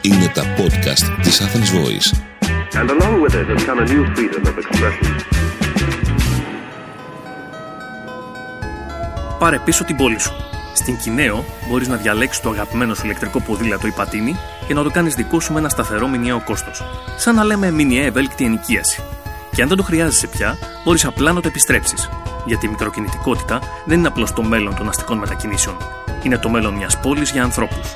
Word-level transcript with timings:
Είναι 0.00 0.28
τα 0.34 0.42
podcast 0.42 1.22
της 1.22 1.40
Athens 1.42 1.70
Voice. 1.78 2.08
And 2.80 2.90
along 2.90 3.14
with 3.22 3.34
it 3.34 3.46
has 3.52 3.64
come 3.68 3.78
a 3.78 3.86
new 3.92 4.04
freedom 4.14 4.42
of 4.46 4.56
expression. 4.58 5.14
Πάρε 9.38 9.58
πίσω 9.58 9.84
την 9.84 9.96
πόλη 9.96 10.18
σου. 10.18 10.32
Στην 10.74 10.96
Κινέο 10.96 11.44
μπορείς 11.68 11.88
να 11.88 11.96
διαλέξεις 11.96 12.42
το 12.42 12.50
αγαπημένο 12.50 12.94
σου 12.94 13.04
ηλεκτρικό 13.04 13.40
ποδήλατο 13.40 13.86
ή 13.86 13.90
πατίνι 13.90 14.36
και 14.66 14.74
να 14.74 14.82
το 14.82 14.90
κάνεις 14.90 15.14
δικό 15.14 15.40
σου 15.40 15.52
με 15.52 15.58
ένα 15.58 15.68
σταθερό 15.68 16.08
μηνιαίο 16.08 16.42
κόστος. 16.44 16.82
Σαν 17.16 17.34
να 17.34 17.44
λέμε 17.44 17.70
μηνιαία 17.70 18.04
ευέλικτη 18.04 18.44
ενοικίαση. 18.44 19.02
Και 19.54 19.62
αν 19.62 19.68
δεν 19.68 19.76
το 19.76 19.82
χρειάζεσαι 19.82 20.26
πια, 20.26 20.58
μπορείς 20.84 21.04
απλά 21.04 21.32
να 21.32 21.40
το 21.40 21.48
επιστρέψεις. 21.48 22.08
Γιατί 22.44 22.66
η 22.66 22.68
μικροκινητικότητα 22.68 23.58
δεν 23.84 23.98
είναι 23.98 24.08
απλώς 24.08 24.32
το 24.32 24.42
μέλλον 24.42 24.76
των 24.76 24.88
αστικών 24.88 25.18
μετακινήσεων. 25.18 25.76
Είναι 26.22 26.38
το 26.38 26.48
μέλλον 26.48 26.74
μιας 26.74 27.00
πόλης 27.00 27.30
για 27.30 27.42
ανθρώπους. 27.42 27.94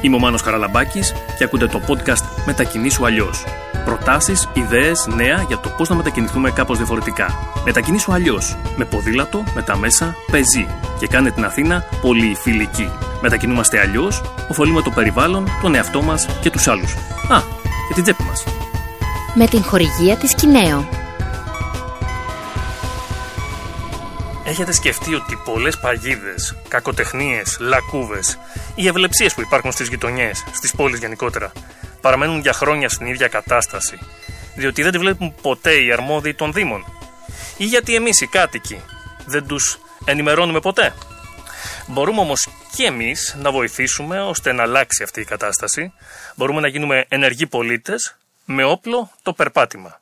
Είμαι 0.00 0.16
ο 0.16 0.18
Μάνος 0.18 0.42
Καραλαμπάκης 0.42 1.14
και 1.38 1.44
ακούτε 1.44 1.66
το 1.66 1.80
podcast 1.86 2.22
Μετακινήσου 2.46 3.06
αλλιώς. 3.06 3.44
Προτάσεις, 3.84 4.48
ιδέες, 4.52 5.06
νέα 5.06 5.44
για 5.46 5.58
το 5.58 5.68
πώς 5.68 5.88
να 5.88 5.94
μετακινηθούμε 5.94 6.50
κάπως 6.50 6.76
διαφορετικά. 6.76 7.34
Μετακινήσου 7.64 8.12
αλλιώς. 8.12 8.56
Με 8.76 8.84
ποδήλατο, 8.84 9.44
με 9.54 9.62
τα 9.62 9.76
μέσα, 9.76 10.14
πεζί. 10.30 10.66
Και 10.98 11.06
κάνε 11.06 11.30
την 11.30 11.44
Αθήνα 11.44 11.84
πολύ 12.00 12.34
φιλική. 12.34 12.90
Μετακινούμαστε 13.22 13.80
αλλιώς, 13.80 14.22
ωφελούμε 14.48 14.82
το 14.82 14.90
περιβάλλον, 14.90 15.48
τον 15.62 15.74
εαυτό 15.74 16.02
μας 16.02 16.26
και 16.40 16.50
τους 16.50 16.68
άλλους. 16.68 16.92
Α, 17.28 17.40
και 17.88 17.94
την 17.94 18.02
τσέπη 18.02 18.22
μας. 18.22 18.44
Με 19.34 19.46
την 19.46 19.62
χορηγία 19.62 20.16
της 20.16 20.34
Κινέο. 20.34 21.05
Έχετε 24.46 24.72
σκεφτεί 24.72 25.14
ότι 25.14 25.36
πολλές 25.44 25.78
παγίδες, 25.78 26.56
κακοτεχνίες, 26.68 27.56
λακκούβες 27.60 28.38
ή 28.74 28.86
ευλεψίες 28.86 29.34
που 29.34 29.40
υπάρχουν 29.40 29.72
στις 29.72 29.88
γειτονιές, 29.88 30.44
στις 30.52 30.74
πόλεις 30.76 30.98
γενικότερα, 30.98 31.52
παραμένουν 32.00 32.40
για 32.40 32.52
χρόνια 32.52 32.88
στην 32.88 33.06
ίδια 33.06 33.28
κατάσταση, 33.28 33.98
διότι 34.54 34.82
δεν 34.82 34.92
τη 34.92 34.98
βλέπουν 34.98 35.34
ποτέ 35.42 35.82
οι 35.82 35.92
αρμόδιοι 35.92 36.34
των 36.34 36.52
Δήμων, 36.52 36.84
ή 37.56 37.64
γιατί 37.64 37.94
εμείς 37.94 38.20
οι 38.20 38.26
κάτοικοι 38.26 38.80
δεν 39.26 39.46
τους 39.46 39.78
ενημερώνουμε 40.04 40.60
ποτέ; 40.60 40.94
Μπορούμε 41.86 42.20
όμως 42.20 42.48
και 42.74 42.84
εμείς 42.84 43.36
να 43.38 43.50
βοηθήσουμε 43.52 44.20
ώστε 44.20 44.52
να 44.52 44.62
αλλάξει 44.62 45.02
αυτή 45.02 45.20
η 45.20 45.24
κατάσταση. 45.24 45.92
Μπορούμε 46.34 46.60
να 46.60 46.68
γίνουμε 46.68 47.04
ενεργοί 47.08 47.46
πολίτες 47.46 48.16
με 48.44 48.64
όπλο 48.64 49.10
το 49.22 49.32
περπάτημα. 49.32 50.00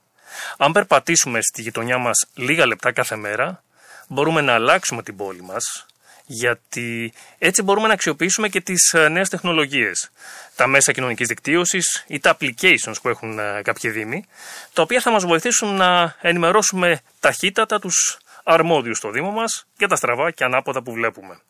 Αν 0.56 0.72
περπατήσουμε 0.72 1.38
στη 1.42 1.62
γειτονιά 1.62 1.98
μας 1.98 2.26
λίγα 2.34 2.66
λεπτά 2.66 2.92
κάθε 2.92 3.16
μέρα, 3.16 3.62
μπορούμε 4.08 4.40
να 4.40 4.54
αλλάξουμε 4.54 5.02
την 5.02 5.16
πόλη 5.16 5.42
μας, 5.42 5.86
γιατί 6.26 7.12
έτσι 7.38 7.62
μπορούμε 7.62 7.86
να 7.86 7.92
αξιοποιήσουμε 7.92 8.48
και 8.48 8.60
τις 8.60 8.92
ε, 8.92 9.08
νέες 9.08 9.28
τεχνολογίες. 9.28 10.10
Τα 10.56 10.66
μέσα 10.66 10.92
κοινωνικής 10.92 11.28
δικτύωσης 11.28 12.04
ή 12.06 12.20
τα 12.20 12.36
applications 12.36 12.94
που 13.02 13.08
έχουν 13.08 13.38
ε, 13.38 13.62
κάποιοι 13.62 13.90
δήμοι, 13.90 14.26
τα 14.72 14.82
οποία 14.82 15.00
θα 15.00 15.10
μας 15.10 15.24
βοηθήσουν 15.24 15.76
να 15.76 16.16
ενημερώσουμε 16.20 17.00
ταχύτατα 17.20 17.78
τους 17.78 18.18
αρμόδιους 18.44 18.98
στο 18.98 19.10
Δήμο 19.10 19.30
μας 19.30 19.66
για 19.76 19.88
τα 19.88 19.96
στραβά 19.96 20.30
και 20.30 20.44
ανάποδα 20.44 20.82
που 20.82 20.92
βλέπουμε. 20.92 21.40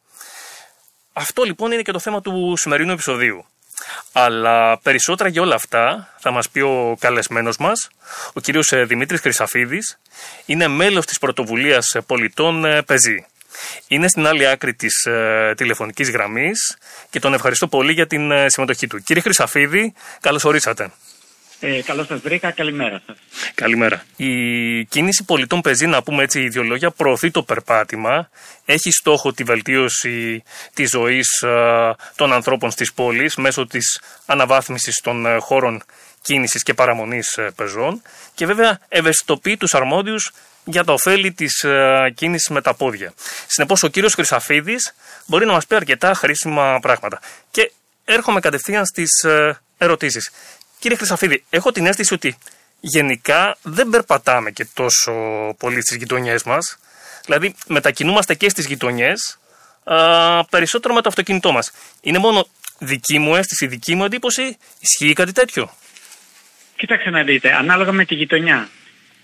Αυτό 1.12 1.42
λοιπόν 1.42 1.72
είναι 1.72 1.83
και 1.83 1.92
το 1.92 1.98
θέμα 1.98 2.20
του 2.20 2.55
σημερινού 2.56 2.92
επεισοδίου. 2.92 3.46
Αλλά 4.12 4.78
περισσότερα 4.78 5.28
για 5.28 5.42
όλα 5.42 5.55
αυτά 5.55 6.14
θα 6.19 6.30
μας 6.30 6.48
πει 6.48 6.61
ο 6.61 6.97
καλεσμένος 7.00 7.56
μας, 7.56 7.89
ο 8.33 8.41
κύριος 8.41 8.72
ε, 8.72 8.84
Δημήτρης 8.84 9.20
Χρυσαφίδης. 9.20 9.98
Είναι 10.47 10.69
μέλος 10.69 11.06
της 11.06 11.19
πρωτοβουλίας 11.19 11.91
ε, 11.95 12.00
πολιτών 12.00 12.64
ε, 12.64 12.83
Πεζή. 12.83 13.27
Είναι 13.89 14.08
στην 14.08 14.27
άλλη 14.27 14.47
άκρη 14.47 14.75
της 14.75 15.05
ε, 15.05 15.55
τηλεφωνικής 15.56 16.11
γραμμής 16.11 16.77
και 17.11 17.20
τον 17.20 17.34
ευχαριστώ 17.34 17.69
πολύ 17.69 17.92
για 17.92 18.06
την 18.06 18.30
συμμετοχή 18.47 18.86
του. 18.86 18.98
Κύριε 18.98 19.22
Χρυσαφίδη, 19.22 19.95
καλώς 20.20 20.45
ορίσατε. 20.45 20.91
Ε, 21.66 21.82
καλώς 21.82 22.06
σας 22.06 22.20
βρήκα, 22.20 22.50
καλημέρα 22.50 23.02
σας. 23.06 23.16
Καλημέρα. 23.55 24.05
Η 24.16 24.84
κίνηση 24.84 25.24
πολιτών 25.24 25.61
πεζή, 25.61 25.86
να 25.86 26.02
πούμε 26.02 26.22
έτσι 26.22 26.40
ιδεολόγια, 26.40 26.90
προωθεί 26.90 27.30
το 27.30 27.42
περπάτημα, 27.42 28.28
έχει 28.64 28.90
στόχο 28.90 29.33
τη 29.33 29.42
βελτίωση 29.44 30.42
της 30.74 30.90
ζωής 30.90 31.42
ε, 31.42 31.94
των 32.16 32.33
ανθρώπων 32.33 32.70
στις 32.70 32.92
πόλεις 32.92 33.36
μέσω 33.36 33.66
της 33.66 34.00
αναβάθμισης 34.27 35.00
των 35.02 35.27
ε, 35.27 35.39
χώρων 35.39 35.83
κίνησης 36.22 36.62
και 36.62 36.74
παραμονής 36.74 37.36
ε, 37.36 37.50
πεζών 37.56 38.02
και 38.34 38.46
βέβαια 38.46 38.78
ευαισθητοποιεί 38.89 39.56
τους 39.56 39.74
αρμόδιους 39.74 40.33
για 40.64 40.84
τα 40.84 40.92
ωφέλη 40.92 41.33
της 41.33 41.62
ε, 41.62 42.12
κίνησης 42.14 42.48
με 42.48 42.60
τα 42.60 42.74
πόδια. 42.74 43.12
Συνεπώς 43.46 43.83
ο 43.83 43.89
κύριος 43.89 44.14
Χρυσαφίδης 44.14 44.94
μπορεί 45.27 45.46
να 45.46 45.52
μας 45.52 45.66
πει 45.66 45.74
αρκετά 45.74 46.14
χρήσιμα 46.14 46.78
πράγματα. 46.83 47.20
Και 47.50 47.72
έρχομαι 48.05 48.40
κατευθείαν 48.40 48.86
στις 48.86 49.22
ε, 49.22 49.58
ερωτήσεις. 49.78 50.30
Κύριε 50.84 50.98
Χρυσαφίδη, 50.98 51.45
έχω 51.50 51.72
την 51.72 51.86
αίσθηση 51.86 52.14
ότι 52.14 52.36
γενικά 52.80 53.56
δεν 53.62 53.89
περπατάμε 53.89 54.50
και 54.50 54.67
τόσο 54.74 55.12
πολύ 55.58 55.80
στις 55.80 55.96
γειτονιές 55.96 56.42
μας. 56.42 56.78
Δηλαδή 57.24 57.55
μετακινούμαστε 57.67 58.34
και 58.34 58.48
στις 58.48 58.67
γειτονιές 58.67 59.39
περισσότερο 60.50 60.95
με 60.95 61.00
το 61.00 61.08
αυτοκίνητό 61.08 61.52
μας. 61.52 61.72
Είναι 62.00 62.18
μόνο 62.18 62.46
δική 62.78 63.18
μου 63.18 63.34
αίσθηση, 63.34 63.67
δική 63.67 63.95
μου 63.95 64.05
εντύπωση, 64.05 64.56
ισχύει 64.80 65.12
κάτι 65.12 65.33
τέτοιο; 65.33 65.70
Κοιτάξτε 66.77 67.11
να 67.11 67.22
δείτε, 67.22 67.55
ανάλογα 67.55 67.92
με 67.92 68.05
τη 68.05 68.14
γειτονιά. 68.14 68.68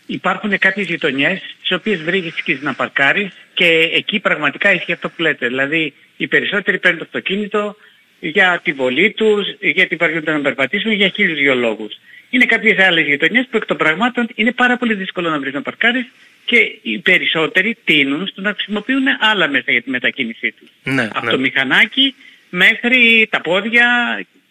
Υπάρχουν 0.06 0.58
κάποιες 0.58 0.86
γειτονιές 0.86 1.38
στις 1.58 1.72
οποίες 1.72 2.02
βρίσκεις 2.02 2.60
να 2.60 2.74
παρκάρεις 2.74 3.32
και 3.54 3.66
εκεί 3.92 4.20
πραγματικά 4.20 4.72
ισχύει 4.72 4.92
αυτό 4.92 5.08
που 5.08 5.22
λέτε. 5.22 5.46
Δηλαδή 5.46 5.94
οι 6.16 6.26
περισσότεροι 6.28 6.78
παίρνουν 6.78 6.98
το 6.98 7.04
αυτοκίνητο, 7.04 7.76
για 8.20 8.60
τη 8.64 8.72
βολή 8.72 9.10
τους, 9.10 9.46
γιατί 9.60 9.96
βαριούνται 9.96 10.32
να 10.32 10.40
περπατήσουν, 10.40 10.92
για 10.92 11.08
χίλιους 11.08 11.38
δυο 11.38 11.54
λόγους. 11.54 11.98
Είναι 12.30 12.44
κάποιες 12.44 12.78
άλλες 12.78 13.06
γειτονιές 13.06 13.46
που 13.50 13.56
εκ 13.56 13.66
των 13.66 13.76
πραγμάτων 13.76 14.28
είναι 14.34 14.52
πάρα 14.52 14.76
πολύ 14.76 14.94
δύσκολο 14.94 15.30
να 15.30 15.38
βρεις 15.38 15.52
να 15.52 15.62
παρκάρεις 15.62 16.06
και 16.44 16.78
οι 16.82 16.98
περισσότεροι 16.98 17.76
τείνουν 17.84 18.26
στο 18.26 18.40
να 18.40 18.52
χρησιμοποιούν 18.52 19.04
άλλα 19.20 19.48
μέσα 19.48 19.72
για 19.72 19.82
τη 19.82 19.90
μετακίνησή 19.90 20.54
τους. 20.58 20.68
Ναι, 20.82 21.08
Από 21.12 21.24
ναι. 21.24 21.30
το 21.30 21.38
μηχανάκι 21.38 22.14
μέχρι 22.50 23.28
τα 23.30 23.40
πόδια 23.40 23.86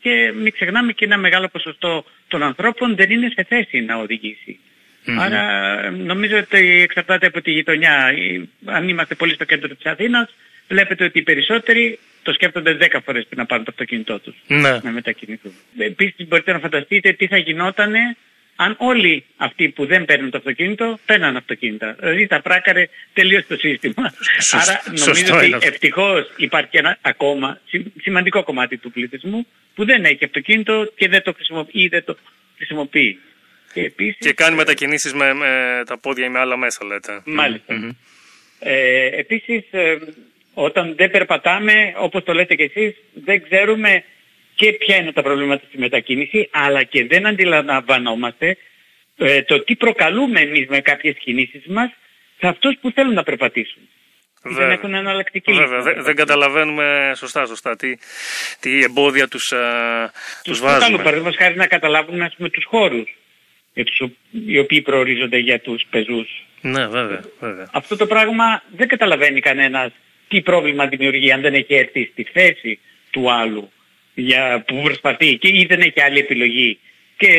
και 0.02 0.34
μην 0.42 0.52
ξεχνάμε 0.52 0.92
και 0.92 1.06
ένα 1.06 1.18
μεγάλο 1.18 1.48
ποσοστό 1.48 2.06
των 2.28 2.44
ανθρώπων 2.44 2.96
δεν 2.96 3.12
είναι 3.12 3.32
σε 3.36 3.44
θέση 3.44 3.82
να 3.82 3.96
οδηγήσει. 3.96 4.60
Άρα 5.20 5.44
νομίζω 5.92 6.38
ότι 6.38 6.82
εξαρτάται 6.82 7.26
από 7.26 7.42
τη 7.42 7.52
γειτονιά. 7.52 8.14
Αν 8.66 8.90
είμαστε 8.90 9.16
πολύ 9.16 9.34
στο 9.34 9.46
κέντρο 9.46 9.76
της 9.76 9.86
Αθήνας, 9.86 10.36
βλέπετε 10.70 11.04
ότι 11.04 11.20
οι 11.20 11.22
περισσότεροι 11.24 12.00
το 12.24 12.34
σκέφτονται 12.34 12.78
10 12.82 13.00
φορές 13.06 13.26
πριν 13.26 13.40
να 13.40 13.46
πάρουν 13.46 13.66
το 13.66 13.72
αυτοκίνητό 13.72 14.20
τους 14.20 14.36
Ναι. 14.48 14.80
να 14.84 14.92
μετακινηθούν. 14.92 15.54
Επίσης 15.78 16.28
μπορείτε 16.28 16.52
να 16.52 16.60
φανταστείτε 16.60 17.12
τι 17.14 17.28
θα 17.28 17.38
γινόταν 17.38 17.94
αν 18.56 18.76
όλοι 18.80 19.24
αυτοί 19.38 19.70
που 19.70 19.86
δεν 19.86 20.06
παίρνουν 20.06 20.30
το 20.30 20.38
αυτοκίνητο 20.38 21.00
παίρναν 21.06 21.36
αυτοκίνητα. 21.38 21.96
Δηλαδή 22.00 22.26
θα 22.28 22.42
πράκαρε 22.42 22.88
τελείως 23.14 23.46
το 23.48 23.56
σύστημα. 23.58 24.14
Σωσ- 24.50 24.70
Άρα 24.70 24.82
νομίζω 24.86 25.04
σωστό 25.04 25.36
είναι 25.36 25.44
ότι 25.46 25.54
αυτό. 25.56 25.68
ευτυχώς 25.68 26.32
υπάρχει 26.38 26.78
ένα 26.78 26.98
ακόμα 27.02 27.60
σι- 27.68 27.86
σημαντικό 28.02 28.44
κομμάτι 28.44 28.78
του 28.78 28.92
πληθυσμού 28.92 29.48
που 29.76 29.86
δεν 29.86 30.04
έχει 30.06 30.26
αυτοκίνητο 30.26 30.92
και 30.96 31.08
δεν 31.08 31.22
το 31.24 31.34
χρησιμοποιεί 31.34 31.82
ή 31.84 31.88
δεν 31.88 32.04
το 32.06 32.18
χρησιμοποιεί. 32.58 33.20
Και 33.74 33.82
επίσης, 33.82 34.18
Και 34.20 34.34
κάνει 34.34 34.56
μετακινήσεις 34.56 35.14
με, 35.14 35.34
με 35.34 35.82
τα 35.86 35.98
πόδια 35.98 36.26
ή 36.26 36.30
με 36.30 36.40
άλλα 36.40 36.58
μέσα, 36.58 36.86
λέτε. 36.86 37.22
Μάλιστα. 37.26 37.74
Μμμ. 37.74 37.90
Ε, 38.60 39.06
επίσης, 39.20 39.64
ε, 39.72 39.98
όταν 40.64 40.96
δεν 40.96 41.12
περπατάμε, 41.12 41.94
όπως 41.98 42.24
το 42.24 42.34
λέτε 42.34 42.56
και 42.56 42.64
εσείς, 42.74 42.96
δεν 43.14 43.44
ξέρουμε 43.44 44.04
και 44.56 44.74
ποια 44.74 44.96
είναι 44.96 45.12
τα 45.12 45.22
προβλήματα 45.22 45.64
στη 45.68 45.78
μετακίνηση, 45.78 46.50
αλλά 46.52 46.84
και 46.84 47.06
δεν 47.06 47.26
αντιλαμβανόμαστε 47.28 48.58
ε, 49.18 49.42
το 49.42 49.64
τι 49.64 49.76
προκαλούμε 49.76 50.40
εμείς 50.40 50.68
με 50.68 50.80
κάποιες 50.82 51.16
κινήσεις 51.20 51.66
μας 51.66 51.90
σε 52.40 52.48
αυτούς 52.48 52.78
που 52.82 52.92
θέλουν 52.92 53.14
να 53.14 53.24
περπατήσουν. 53.24 53.82
Δεν 54.44 54.54
Βέβαια. 54.54 54.72
έχουν 54.72 54.94
εναλλακτική 54.94 55.52
λύση. 55.52 55.62
Βέβαια, 55.64 55.82
δεν, 55.82 56.04
δεν 56.04 56.16
καταλαβαίνουμε 56.16 57.12
σωστά, 57.16 57.46
σωστά 57.46 57.76
τι, 57.76 57.98
τι 58.60 58.84
εμπόδια 58.84 59.28
τους, 59.28 59.52
α, 59.52 59.60
τους 60.12 60.42
Τους 60.44 60.60
βάζουμε. 60.60 60.78
προκαλούν, 60.80 60.98
παραδείγματος 61.04 61.38
χάρη 61.38 61.56
να 61.56 61.68
καταλάβουν 61.68 62.22
ας 62.22 62.34
πούμε, 62.36 62.50
τους 62.50 62.66
χώρους 62.66 63.16
για 63.74 63.86
τους, 63.86 64.00
ο- 64.00 64.12
οι 64.48 64.60
οποίοι 64.60 64.82
προορίζονται 64.82 65.38
για 65.38 65.60
τους 65.60 65.84
πεζούς. 65.90 66.46
Ναι, 66.62 66.88
βέβαια, 66.88 67.22
βέβαια. 67.40 67.70
Αυτό 67.74 67.96
το 67.98 68.06
πράγμα 68.06 68.64
δεν 68.76 68.88
καταλαβαίνει 68.88 69.40
κανένας 69.40 69.92
τι 70.30 70.42
πρόβλημα 70.42 70.88
δημιουργεί 70.88 71.32
αν 71.32 71.42
δεν 71.42 71.54
έχει 71.54 71.74
έρθει 71.74 72.10
στη 72.12 72.24
θέση 72.24 72.80
του 73.12 73.32
άλλου 73.32 73.72
για, 74.14 74.64
που 74.68 74.82
προσπαθεί 74.82 75.38
και 75.38 75.48
ή 75.48 75.66
δεν 75.70 75.80
έχει 75.80 76.02
άλλη 76.02 76.20
επιλογή 76.20 76.80
και 77.18 77.30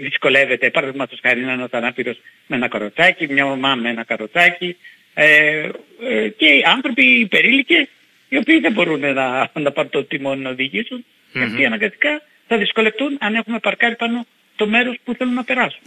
δυσκολεύεται. 0.00 0.70
Παραδείγματος 0.70 1.18
χάρη 1.22 1.40
είναι 1.40 1.52
ένας 1.52 1.70
ανάπηρος 1.70 2.20
με 2.46 2.56
ένα 2.56 2.68
καροτσάκι, 2.68 3.32
μια 3.32 3.44
μαμά 3.44 3.74
με 3.74 3.88
ένα 3.88 4.04
καροτσάκι 4.04 4.76
ε, 5.14 5.68
ε, 6.08 6.28
και 6.28 6.46
οι 6.46 6.62
άνθρωποι 6.64 7.04
υπερήλικες 7.04 7.88
οι 8.28 8.36
οποίοι 8.36 8.58
δεν 8.60 8.72
μπορούν 8.72 9.00
να, 9.00 9.50
να 9.52 9.72
πάρουν 9.72 9.90
το 9.90 10.04
τιμόνι 10.04 10.42
να 10.42 10.50
οδηγήσουν 10.50 11.04
και 11.32 11.38
αυτοί 11.38 11.64
αναγκαστικά 11.64 12.22
θα 12.46 12.56
δυσκολευτούν 12.56 13.16
αν 13.20 13.34
έχουμε 13.34 13.58
παρκάρει 13.58 13.96
πάνω 13.96 14.26
το 14.58 14.66
μέρος 14.66 14.96
που 15.04 15.14
θέλουν 15.14 15.34
να 15.34 15.44
περάσουν. 15.44 15.80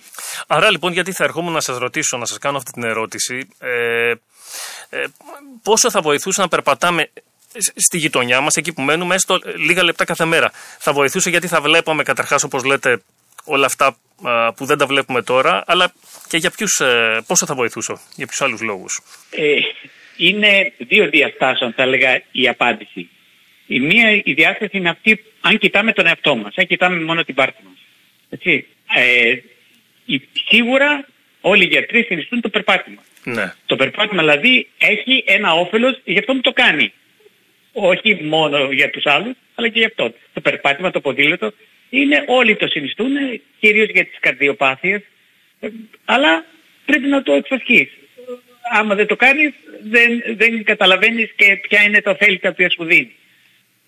Άρα 0.48 0.72
λοιπόν 0.72 0.92
γιατί 0.92 1.12
θα 1.12 1.24
ερχόμουν 1.24 1.54
να 1.54 1.62
σας 1.62 1.78
ρωτήσω, 1.78 2.18
να 2.18 2.26
σας 2.26 2.38
κάνω 2.38 2.58
αυτή 2.58 2.72
την 2.72 2.84
ερώτηση, 2.84 3.48
ε, 3.60 4.10
ε, 4.90 5.04
πόσο 5.64 5.92
θα 5.92 6.02
βοηθούσε 6.02 6.42
να 6.42 6.48
περπατάμε 6.48 7.10
στη 7.76 7.98
γειτονιά 7.98 8.42
μας, 8.42 8.56
εκεί 8.56 8.74
που 8.74 8.82
μένουμε, 8.82 9.16
έστω 9.16 9.40
λίγα 9.68 9.84
λεπτά 9.84 10.06
κάθε 10.06 10.26
μέρα. 10.26 10.52
Θα 10.80 10.94
βοηθούσε 10.94 11.30
γιατί 11.30 11.48
θα 11.48 11.62
βλέπαμε 11.62 12.04
καταρχάς, 12.04 12.44
όπως 12.44 12.64
λέτε, 12.64 13.02
όλα 13.44 13.66
αυτά 13.66 13.98
που 14.56 14.66
δεν 14.66 14.78
τα 14.78 14.86
βλέπουμε 14.86 15.22
τώρα, 15.22 15.64
αλλά 15.68 15.94
και 16.28 16.38
για 16.38 16.52
ποιους, 16.52 16.80
ε, 16.80 17.22
πόσο 17.28 17.46
θα 17.46 17.56
βοηθούσε, 17.56 17.94
για 18.16 18.26
ποιους 18.26 18.42
άλλους 18.42 18.62
λόγους; 18.62 19.02
Ε, 19.30 19.56
είναι 20.18 20.74
δύο 20.78 21.10
διαστάσεων, 21.10 21.74
θα 21.74 21.84
έλεγα, 21.84 22.22
η 22.32 22.48
απάντηση. 22.48 23.10
Η 23.68 23.80
μία 23.80 24.22
η 24.24 24.34
διάσταση 24.34 24.78
είναι 24.78 24.90
αυτή, 24.90 25.24
αν 25.42 25.58
κοιτάμε 25.58 25.94
τον 25.94 26.08
εαυτό 26.08 26.36
μας, 26.36 26.54
αν 26.56 26.68
κοιτάμε 26.68 27.04
μόνο 27.04 27.24
την 27.24 27.36
πάρτη 27.36 27.64
μας. 27.64 27.81
Έτσι. 28.32 28.68
Ε, 28.96 29.36
σίγουρα 30.48 31.08
όλοι 31.42 31.64
οι 31.64 31.68
γιατροί 31.68 32.04
συνιστούν 32.04 32.42
το 32.42 32.50
περπάτημα. 32.50 33.02
Ναι. 33.24 33.54
Το 33.66 33.76
περπάτημα 33.76 34.22
δηλαδή 34.22 34.68
έχει 34.78 35.24
ένα 35.28 35.54
όφελος 35.54 36.02
για 36.04 36.20
αυτό 36.20 36.34
που 36.34 36.42
το 36.42 36.52
κάνει. 36.52 36.94
Όχι 37.74 38.20
μόνο 38.24 38.72
για 38.72 38.90
τους 38.90 39.06
άλλους, 39.06 39.36
αλλά 39.56 39.68
και 39.68 39.80
για 39.80 39.88
αυτό. 39.88 40.14
Το 40.34 40.42
περπάτημα, 40.42 40.92
το 40.92 41.02
ποδήλατο, 41.02 41.54
είναι 41.90 42.24
όλοι 42.28 42.56
το 42.56 42.68
συνιστούν, 42.68 43.12
κυρίως 43.60 43.90
για 43.90 44.06
τις 44.06 44.20
καρδιοπάθειες, 44.20 45.02
ε, 45.60 45.68
αλλά 46.06 46.46
πρέπει 46.86 47.08
να 47.08 47.24
το 47.24 47.34
εξασκείς. 47.34 47.90
Άμα 48.74 48.96
δεν 48.96 49.08
το 49.08 49.16
κάνεις, 49.16 49.54
δεν, 49.84 50.24
δεν 50.36 50.64
καταλαβαίνεις 50.64 51.32
και 51.36 51.56
ποια 51.56 51.84
είναι 51.84 52.02
τα 52.02 52.12
ωφέλη 52.12 52.40
τα 52.40 52.50
οποία 52.50 52.70
σου 52.70 52.84
δίνει. 52.84 53.16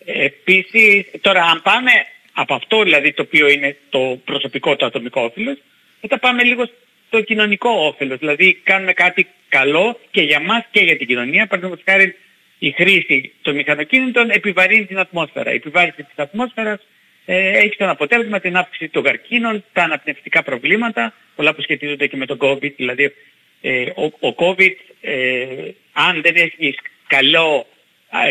Επίσης, 0.06 1.06
τώρα 1.22 1.44
αν 1.44 1.62
πάμε 1.62 1.92
από 2.34 2.54
αυτό 2.54 2.84
δηλαδή 2.84 3.14
το 3.14 3.22
οποίο 3.22 3.50
είναι 3.50 3.78
το 3.90 4.20
προσωπικό, 4.26 4.76
το 4.76 4.86
ατομικό 4.86 5.22
όφελος, 5.22 5.58
μετά 6.02 6.20
πάμε 6.20 6.44
λίγο 6.44 6.70
στο 7.08 7.22
κοινωνικό 7.22 7.70
όφελος. 7.70 8.20
Δηλαδή 8.20 8.54
κάνουμε 8.54 8.94
κάτι 8.94 9.28
καλό 9.50 10.00
και 10.12 10.22
για 10.22 10.40
μας 10.40 10.64
και 10.72 10.84
για 10.84 10.98
την 10.98 11.08
κοινωνία. 11.08 11.48
Παραδείγματος 11.48 11.84
χάρη 11.86 12.16
η 12.60 12.72
χρήση 12.72 13.32
των 13.42 13.56
μηχανοκίνητων 13.56 14.30
επιβαρύνει 14.30 14.86
την 14.86 15.00
ατμόσφαιρα. 15.00 15.52
Η 15.52 15.56
επιβάρυνση 15.56 16.04
της 16.04 16.16
ατμόσφαιρας 16.16 16.80
ε, 17.26 17.58
έχει 17.58 17.76
σαν 17.78 17.90
αποτέλεσμα 17.90 18.40
την 18.40 18.58
αύξηση 18.58 18.90
των 18.90 19.04
καρκίνων, 19.04 19.64
τα 19.74 19.84
αναπνευστικά 19.84 20.44
προβλήματα, 20.44 21.14
πολλά 21.36 21.54
που 21.54 21.62
σχετίζονται 21.62 22.08
και 22.08 22.18
με 22.18 22.26
τον 22.26 22.38
COVID. 22.42 22.76
Δηλαδή 22.76 23.14
ε, 23.62 23.86
ο, 23.96 24.28
ο 24.28 24.36
COVID, 24.38 24.76
ε, 25.02 25.46
αν 25.94 26.22
δεν 26.22 26.36
έχεις 26.36 26.76
καλό, 27.08 27.68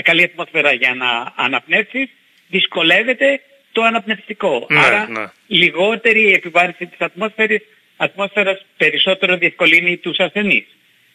καλή 0.03 0.23
ατμόσφαιρα 0.23 0.73
για 0.73 0.95
να 0.95 1.33
αναπνεύσεις, 1.37 2.09
δυσκολεύεται 2.49 3.41
το 3.73 3.83
αναπνευστικό. 3.83 4.67
Ναι, 4.71 4.79
Άρα 4.79 5.09
ναι. 5.09 5.25
λιγότερη 5.47 6.33
επιβάρυνση 6.33 6.87
της 6.87 6.99
ατμόσφαιρας, 6.99 7.61
ατμόσφαιρας 7.97 8.67
περισσότερο 8.77 9.37
διευκολύνει 9.37 9.97
τους 9.97 10.19
ασθενείς. 10.19 10.65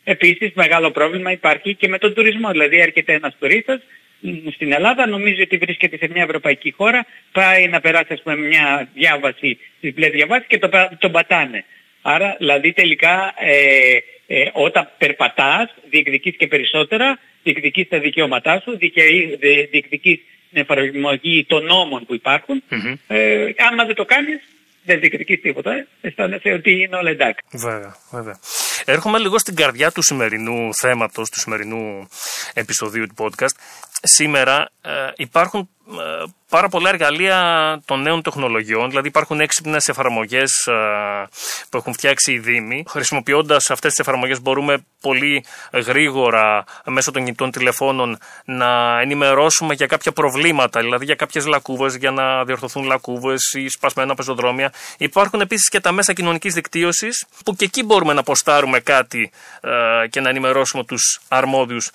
Επίσης 0.04 0.51
μεγάλο 0.54 0.92
πρόβλημα 0.92 1.31
υπάρχει 1.31 1.75
και 1.75 1.88
με 1.88 1.98
τον 1.98 2.13
τουρισμό. 2.13 2.51
Δηλαδή 2.51 2.77
έρχεται 2.80 3.13
ένας 3.13 3.36
τουρίστας 3.39 3.81
μ, 4.19 4.30
στην 4.54 4.71
Ελλάδα, 4.74 5.07
νομίζει 5.07 5.42
ότι 5.42 5.57
βρίσκεται 5.57 5.98
σε 5.98 6.07
μια 6.13 6.24
ευρωπαϊκή 6.24 6.71
χώρα, 6.71 7.06
πάει 7.31 7.68
να 7.68 7.81
περάσει 7.81 8.13
ας 8.13 8.21
πούμε 8.21 8.36
μια 8.38 8.89
διάβαση, 8.94 9.57
διπλές 9.80 10.12
διαβάσεις 10.12 10.48
και 10.48 10.57
το, 10.57 10.69
πα- 10.69 10.98
τον 11.00 11.12
πατάνε. 11.12 11.65
Άρα 12.01 12.36
δηλαδή 12.39 12.71
τελικά 12.74 13.33
ε, 13.38 13.98
ε, 14.27 14.50
όταν 14.54 14.89
περπατάς 14.98 15.75
διεκδικείς 15.89 16.36
και 16.38 16.48
περισσότερα, 16.48 17.19
διεκδικείς 17.44 17.88
τα 17.88 18.00
δικαιώματά 18.00 18.62
σου, 18.63 18.77
δικαιεί- 18.77 19.39
δι- 19.39 19.69
διεκδικείς 19.69 20.15
την 20.15 20.25
εφαρμογή 20.51 21.45
των 21.45 21.65
νόμων 21.65 22.05
που 22.05 22.13
υπάρχουν. 22.13 22.63
Μμμ. 22.69 22.94
Ε, 23.07 23.53
άμα 23.71 23.85
δεν 23.85 23.95
το 23.95 24.05
κάνεις, 24.05 24.39
δεν 24.83 24.99
διεκδικείς 24.99 25.41
τίποτα. 25.41 25.71
Ε. 25.73 25.88
Αισθάνεσαι 26.01 26.49
ότι 26.49 26.71
είναι 26.71 26.95
όλα 26.95 27.09
εντάξει. 27.09 27.41
Βέβαια, 27.51 27.95
βέβαια. 28.11 28.39
Έρχομαι 28.85 29.19
λίγο 29.19 29.39
στην 29.39 29.55
καρδιά 29.55 29.91
του 29.91 30.01
σημερινού 30.03 30.69
θέματος, 30.73 31.29
του 31.29 31.39
σημερινού 31.39 32.07
επεισοδίου 32.53 33.07
του 33.07 33.15
podcast. 33.17 33.55
Σήμερα 34.01 34.69
ε, 34.81 34.91
υπάρχουν 35.15 35.69
ε, 35.91 36.23
πάρα 36.49 36.69
πολλά 36.69 36.89
εργαλεία 36.89 37.81
των 37.85 38.01
νέων 38.01 38.21
τεχνολογιών, 38.21 38.89
δηλαδή 38.89 39.07
υπάρχουν 39.07 39.39
έξυπνες 39.39 39.88
εφαρμογές 39.88 40.51
ε, 40.65 40.73
που 41.69 41.77
έχουν 41.77 41.94
φτιάξει 41.94 42.31
οι 42.31 42.39
Δήμοι. 42.39 42.83
Χρησιμοποιώντας 42.88 43.69
αυτές 43.69 43.94
τις 43.94 43.99
εφαρμογές 43.99 44.41
μπορούμε 44.41 44.85
πολύ 45.01 45.45
γρήγορα 45.73 46.63
μέσω 46.85 47.11
των 47.11 47.23
κινητών 47.23 47.51
τηλεφώνων 47.51 48.17
να 48.45 48.99
ενημερώσουμε 48.99 49.73
για 49.73 49.85
κάποια 49.85 50.11
προβλήματα, 50.11 50.79
δηλαδή 50.81 51.05
για 51.05 51.15
κάποιες 51.15 51.45
λακκούβες, 51.45 51.95
για 51.95 52.11
να 52.11 52.44
διορθωθούν 52.44 52.83
λακκούβες 52.83 53.53
ή 53.53 53.69
σπασμένα 53.69 54.15
πεζοδρόμια. 54.15 54.73
Υπάρχουν 54.97 55.41
επίσης 55.41 55.69
και 55.69 55.79
τα 55.79 55.91
μέσα 55.91 56.13
κοινωνικής 56.13 56.53
δικτύωσης 56.53 57.25
που 57.45 57.55
και 57.55 57.65
εκεί 57.65 57.83
μπορούμε 57.83 58.13
να 58.13 58.23
ποστάρουμε 58.23 58.79
κάτι 58.79 59.31
ε, 59.61 60.07
και 60.07 60.21
να 60.21 60.29
ενημερώσουμε 60.29 60.83
τους 60.83 61.19
αρμόδιους 61.27 61.89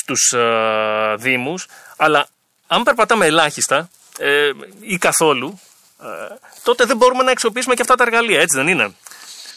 στους 0.00 0.32
ε, 0.32 1.14
Δήμους. 1.18 1.66
Αλλά 1.96 2.28
αν 2.66 2.82
περπατάμε 2.82 3.26
ελάχιστα 3.26 3.90
ε, 4.18 4.50
ή 4.80 4.96
καθόλου, 4.96 5.60
ε, 6.02 6.34
τότε 6.62 6.84
δεν 6.84 6.96
μπορούμε 6.96 7.22
να 7.22 7.30
αξιοποιήσουμε 7.30 7.74
και 7.74 7.82
αυτά 7.82 7.94
τα 7.94 8.04
εργαλεία, 8.04 8.40
έτσι 8.40 8.56
δεν 8.56 8.68
είναι; 8.68 8.94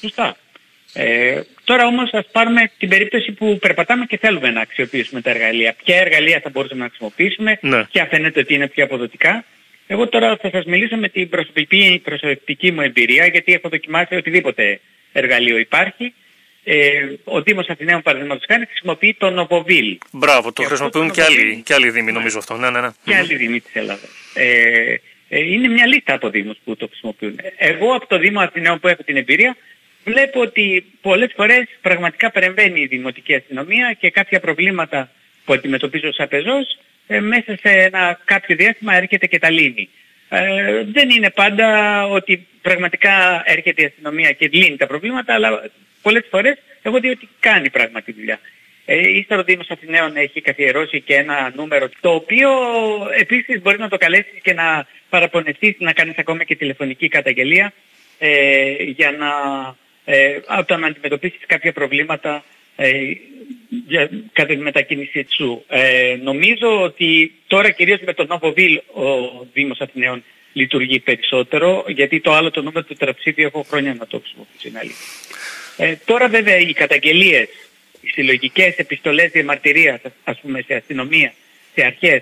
Σωστά. 0.01 0.35
Ε, 0.93 1.41
τώρα 1.63 1.85
όμως 1.85 2.09
ας 2.13 2.25
πάρουμε 2.31 2.71
την 2.77 2.89
περίπτωση 2.89 3.31
που 3.31 3.57
περπατάμε 3.61 4.05
και 4.05 4.17
θέλουμε 4.17 4.49
να 4.51 4.61
αξιοποιήσουμε 4.61 5.21
τα 5.21 5.29
εργαλεία. 5.29 5.75
Ποια 5.83 5.97
εργαλεία 5.97 6.39
θα 6.43 6.49
μπορούσαμε 6.49 6.81
να 6.81 6.87
χρησιμοποιήσουμε, 6.87 7.57
Ναι. 7.61 7.83
ποια 7.83 8.05
φαίνεται 8.05 8.39
ότι 8.39 8.53
είναι 8.53 8.67
πιο 8.67 8.83
αποδοτικά. 8.83 9.43
Εγώ 9.87 10.07
τώρα 10.07 10.37
θα 10.41 10.49
σας 10.49 10.65
μιλήσω 10.65 10.95
με 10.95 11.09
την 11.09 11.29
προσωπική, 11.29 12.01
προσωπική 12.03 12.71
μου 12.71 12.81
εμπειρία 12.81 13.25
γιατί 13.25 13.53
έχω 13.53 13.69
δοκιμάσει 13.69 14.15
οτιδήποτε 14.15 14.79
εργαλείο 15.11 15.57
υπάρχει. 15.57 16.13
Ε, 16.67 17.09
ο 17.23 17.41
Δήμος 17.41 17.67
Αθηναίων 17.67 18.01
παραδείγματος 18.01 18.43
χάρη 18.47 18.65
χρησιμοποιεί 18.65 19.15
το 19.19 19.29
Νοβοβίλ. 19.29 19.97
Μπράβο, 20.11 20.41
το 20.41 20.51
Και 20.51 20.63
αυτό 20.63 20.67
χρησιμοποιούν 20.67 21.07
το 21.07 21.13
και 21.13 21.21
άλλοι, 21.21 21.37
νομίζει. 21.37 21.61
και 21.61 21.73
άλλοι 21.73 21.89
Δήμοι, 21.89 22.11
νομίζω 22.11 22.37
αυτό. 22.37 22.57
Ναι, 22.57 22.69
ναι, 22.69 22.81
ναι. 22.81 22.89
και 23.03 23.15
άλλοι 23.15 23.35
Δήμοι 23.35 23.59
της 23.59 23.75
Ελλάδας. 23.75 24.09
Ε, 24.33 24.95
ε, 25.29 25.39
είναι 25.39 25.67
μια 25.67 25.87
λίστα 25.87 26.13
από 26.13 26.29
Δήμους 26.29 26.57
που 26.63 26.75
το 26.75 26.87
χρησιμοποιούν. 26.87 27.39
Εγώ 27.57 27.95
από 27.95 28.07
το 28.07 28.17
Δήμο 28.17 28.39
Αθηναίων 28.39 28.79
που 28.79 28.87
έχω 28.87 29.03
την 29.03 29.17
εμπειρία 29.17 29.57
βλέπω 30.03 30.41
ότι 30.41 30.85
πολλές 31.01 31.31
φορές 31.35 31.63
πραγματικά 31.81 32.31
παρεμβαίνει 32.31 32.81
η 32.81 32.85
Δημοτική 32.85 33.35
Αστυνομία 33.35 33.95
και 33.99 34.09
κάποια 34.09 34.39
προβλήματα 34.39 35.09
που 35.45 35.53
αντιμετωπίζω 35.53 36.13
σαν 36.13 36.27
πεζός 36.27 36.77
ε, 37.07 37.19
μέσα 37.19 37.57
σε 37.61 37.69
ένα 37.69 38.19
κάποιο 38.25 38.55
διάστημα 38.55 38.95
έρχεται 38.95 39.27
και 39.27 39.39
τα 39.39 39.49
λύνει. 39.49 39.89
Ε, 40.29 40.83
δεν 40.83 41.09
είναι 41.09 41.29
πάντα 41.29 41.67
ότι 42.07 42.47
πραγματικά 42.61 43.43
έρχεται 43.45 43.81
η 43.81 43.85
αστυνομία 43.85 44.31
και 44.31 44.49
λύνει 44.51 44.77
τα 44.77 44.87
προβλήματα, 44.87 45.33
αλλά 45.33 45.61
πολλές 46.05 46.25
φορές 46.29 46.55
εγώ 46.81 46.99
δει 46.99 47.09
ότι 47.09 47.29
κάνει 47.39 47.69
πράγματι 47.69 48.11
δουλειά. 48.11 48.39
Ε, 48.85 49.09
ύστερα 49.09 49.41
ο 49.41 49.43
Δήμος 49.43 49.69
Αθηναίων 49.69 50.15
έχει 50.15 50.41
καθιερώσει 50.41 51.01
και 51.01 51.15
ένα 51.15 51.51
νούμερο 51.55 51.89
το 51.99 52.09
οποίο 52.13 52.49
επίσης 53.19 53.61
μπορεί 53.61 53.77
να 53.79 53.89
το 53.89 53.97
καλέσεις 53.97 54.39
και 54.41 54.53
να 54.53 54.87
παραπονεθείς, 55.09 55.75
να 55.79 55.93
κάνεις 55.93 56.17
ακόμα 56.17 56.43
και 56.43 56.55
τηλεφωνική 56.55 57.07
καταγγελία 57.07 57.73
ε, 58.17 58.83
για 58.83 59.11
να 59.11 59.29
ε, 60.05 60.39
όταν 60.59 60.83
αντιμετωπίσεις 60.83 61.39
κάποια 61.47 61.71
προβλήματα 61.73 62.43
ε, 62.75 62.91
για, 63.87 64.09
κατά 64.33 64.53
τη 64.53 64.57
μετακίνησή 64.57 65.25
σου. 65.29 65.63
Ε, 65.67 66.17
νομίζω 66.23 66.81
ότι 66.81 67.33
τώρα 67.47 67.69
κυρίως 67.69 67.99
με 68.05 68.13
τον 68.13 68.27
Νοβοβίλ 68.27 68.75
ο 68.77 69.03
Δήμος 69.53 69.79
Αθηναίων 69.79 70.23
λειτουργεί 70.53 70.99
περισσότερο 70.99 71.85
γιατί 71.87 72.19
το 72.19 72.33
άλλο 72.33 72.51
το 72.51 72.61
νούμερο 72.61 72.85
του 72.85 72.95
τεραψίδιου 72.95 73.45
έχω 73.45 73.63
χρόνια 73.69 73.93
να 73.93 74.07
το 74.07 74.19
χρησιμοποιήσω 74.19 74.67
είναι 74.67 74.79
αλήθεια. 74.79 75.05
Ε, 75.77 75.95
τώρα 76.05 76.27
βέβαια 76.27 76.57
οι 76.57 76.73
καταγγελίες, 76.73 77.47
οι 78.01 78.07
συλλογικές 78.07 78.75
επιστολές 78.77 79.31
διαμαρτυρίας 79.31 79.99
ας 80.23 80.39
πούμε 80.41 80.61
σε 80.61 80.73
αστυνομία, 80.75 81.33
σε 81.75 81.85
αρχές 81.85 82.21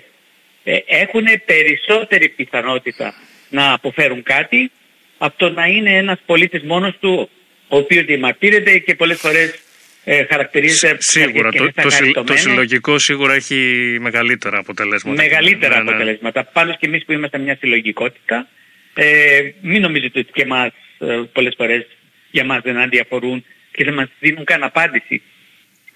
ε, 0.64 0.78
έχουν 0.86 1.24
περισσότερη 1.44 2.28
πιθανότητα 2.28 3.14
να 3.48 3.72
αποφέρουν 3.72 4.22
κάτι 4.22 4.70
από 5.18 5.38
το 5.38 5.50
να 5.50 5.66
είναι 5.66 5.96
ένας 5.96 6.18
πολίτης 6.26 6.62
μόνος 6.62 6.96
του 7.00 7.30
ο 7.68 7.76
οποίος 7.76 8.04
διαμαρτύρεται 8.04 8.78
και 8.78 8.94
πολλές 8.94 9.18
φορές 9.18 9.58
ε, 10.04 10.24
χαρακτηρίζεται 10.24 10.96
Σίγουρα, 10.98 11.50
και 11.50 11.58
το, 11.58 11.62
είναι 11.64 11.72
το, 11.72 11.80
συ- 11.80 11.88
το 11.90 11.90
σακαριτωμένο. 11.90 12.38
συλλογικό 12.40 12.98
σίγουρα 12.98 13.34
έχει 13.34 13.54
μεγαλύτερα 14.00 14.58
αποτελέσματα. 14.58 15.22
Μεγαλύτερα 15.22 15.76
Ναι, 15.76 15.82
ναι. 15.82 15.90
αποτελέσματα. 15.90 16.44
Πάνω 16.44 16.70
και 16.80 16.86
εμείς 16.86 17.04
που 17.04 17.12
είμαστε 17.12 17.38
μια 17.38 17.56
συλλογικότητα, 17.60 18.48
ε, 18.94 19.40
μην 19.60 19.80
νομίζετε 19.80 20.18
ότι 20.18 20.32
και 20.32 20.42
εμάς 20.42 20.72
ε, 20.98 21.20
πολλές 21.32 21.54
φορές 21.56 21.86
για 22.34 22.44
μας 22.44 22.60
δεν 22.62 22.76
αντιαφορούν 22.78 23.44
και 23.72 23.84
δεν 23.84 23.94
μας 23.94 24.08
δίνουν 24.20 24.44
καν 24.44 24.62
απάντηση. 24.62 25.22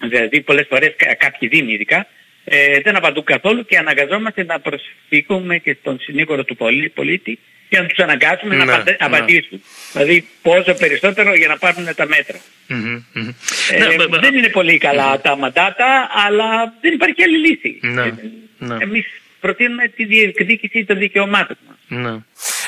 Δηλαδή 0.01 0.41
πολλές 0.41 0.65
φορές 0.69 0.93
κα- 0.97 1.13
κάποιοι 1.13 1.47
δήμοι 1.49 1.71
ειδικά 1.73 2.07
ε, 2.43 2.79
δεν 2.79 2.95
απαντούν 2.95 3.23
καθόλου 3.23 3.65
και 3.65 3.77
αναγκαζόμαστε 3.77 4.43
να 4.43 4.59
προσφύγουμε 4.59 5.57
και 5.57 5.77
στον 5.79 5.99
συνήγορο 5.99 6.43
του 6.43 6.55
πολί- 6.55 6.89
πολίτη 6.93 7.39
για 7.69 7.81
να 7.81 7.87
τους 7.87 7.97
αναγκάσουμε 7.97 8.55
Ναι, 8.55 8.63
να 8.65 8.73
απαντε- 8.73 8.99
ναι. 8.99 9.05
απαντήσουν. 9.05 9.61
Δηλαδή 9.93 10.27
πόσο 10.41 10.73
περισσότερο 10.73 11.35
για 11.35 11.47
να 11.47 11.57
πάρουν 11.57 11.87
τα 11.95 12.05
μέτρα. 12.07 12.39
Μμμ, 12.67 13.03
μμμ. 13.13 13.29
Ε, 13.71 13.77
Ναι, 13.77 13.95
μπ- 13.95 14.09
μπ- 14.09 14.19
δεν 14.19 14.33
είναι 14.35 14.49
πολύ 14.49 14.77
καλά 14.77 15.21
τα 15.21 15.35
μαντάτα, 15.37 16.09
αλλά 16.25 16.73
δεν 16.81 16.93
υπάρχει 16.93 17.23
άλλη 17.23 17.37
λύση. 17.47 17.79
Ναι, 17.81 18.01
Ε, 18.01 18.13
ναι. 18.57 18.77
Εμείς 18.79 19.05
προτείνουμε 19.39 19.87
τη 19.87 20.05
διεκδίκηση 20.05 20.85
των 20.85 20.97
δικαιωμάτων 20.97 21.57
μας. 21.67 21.77
Ναι. 21.89 22.17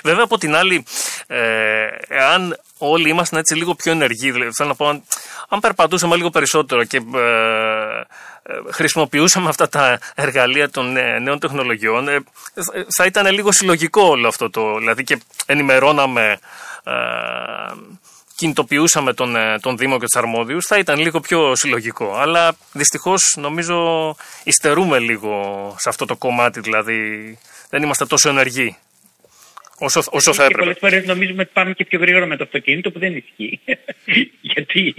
Βέβαια 0.03 0.23
από 0.23 0.37
την 0.37 0.55
άλλη, 0.55 0.85
ε, 1.27 1.87
εάν 2.07 2.59
όλοι 2.77 3.09
ήμασταν 3.09 3.39
έτσι 3.39 3.55
λίγο 3.55 3.75
πιο 3.75 3.91
ενεργοί. 3.91 4.31
Δηλαδή, 4.31 4.51
θέλω 4.53 4.69
να 4.69 4.75
πω, 4.75 4.87
αν, 4.87 5.03
αν 5.49 5.59
περπατούσαμε 5.59 6.15
λίγο 6.15 6.29
περισσότερο 6.29 6.83
και 6.83 6.97
ε, 6.97 7.99
ε, 8.43 8.71
χρησιμοποιούσαμε 8.71 9.49
αυτά 9.49 9.69
τα 9.69 9.99
εργαλεία 10.15 10.69
των 10.69 10.97
ε, 10.97 11.19
νέων 11.19 11.39
τεχνολογιών, 11.39 12.07
ε, 12.07 12.23
θα 12.95 13.05
ήταν 13.05 13.33
λίγο 13.33 13.51
συλλογικό 13.51 14.01
όλο 14.01 14.27
αυτό 14.27 14.49
το. 14.49 14.77
Δηλαδή 14.77 15.03
και 15.03 15.21
ενημερώναμε 15.45 16.39
κινητοποιούσαμε 18.41 19.13
τον, 19.13 19.35
ε, 19.35 19.59
τον 19.59 19.77
Δήμο 19.77 19.99
και 19.99 20.05
τους 20.05 20.21
αρμόδιους, 20.21 20.65
θα 20.65 20.77
ήταν 20.77 20.99
λίγο 20.99 21.19
πιο 21.19 21.55
συλλογικό. 21.55 22.15
Αλλά 22.15 22.55
δυστυχώς 22.71 23.35
νομίζω 23.37 23.75
υστερούμε 24.43 24.99
λίγο 24.99 25.31
σε 25.79 25.89
αυτό 25.89 26.05
το 26.05 26.15
κομμάτι, 26.15 26.59
δηλαδή 26.59 27.37
δεν 27.69 27.83
είμαστε 27.83 28.05
τόσο 28.05 28.29
ενεργοί. 28.29 28.77
Όσο, 29.83 30.01
όσο 30.11 30.33
θα 30.33 30.43
έπρεπε. 30.43 30.59
Και 30.59 30.63
πολλές 30.63 30.77
φορές 30.79 31.05
νομίζουμε 31.05 31.41
ότι 31.41 31.51
πάμε 31.53 31.73
και 31.73 31.85
πιο 31.85 31.99
γρήγορα 31.99 32.25
με 32.25 32.37
το 32.37 32.43
αυτοκίνητο 32.43 32.91
που 32.91 32.99
δεν 32.99 33.15
ισχύει. 33.15 33.59
Γιατί 34.53 34.93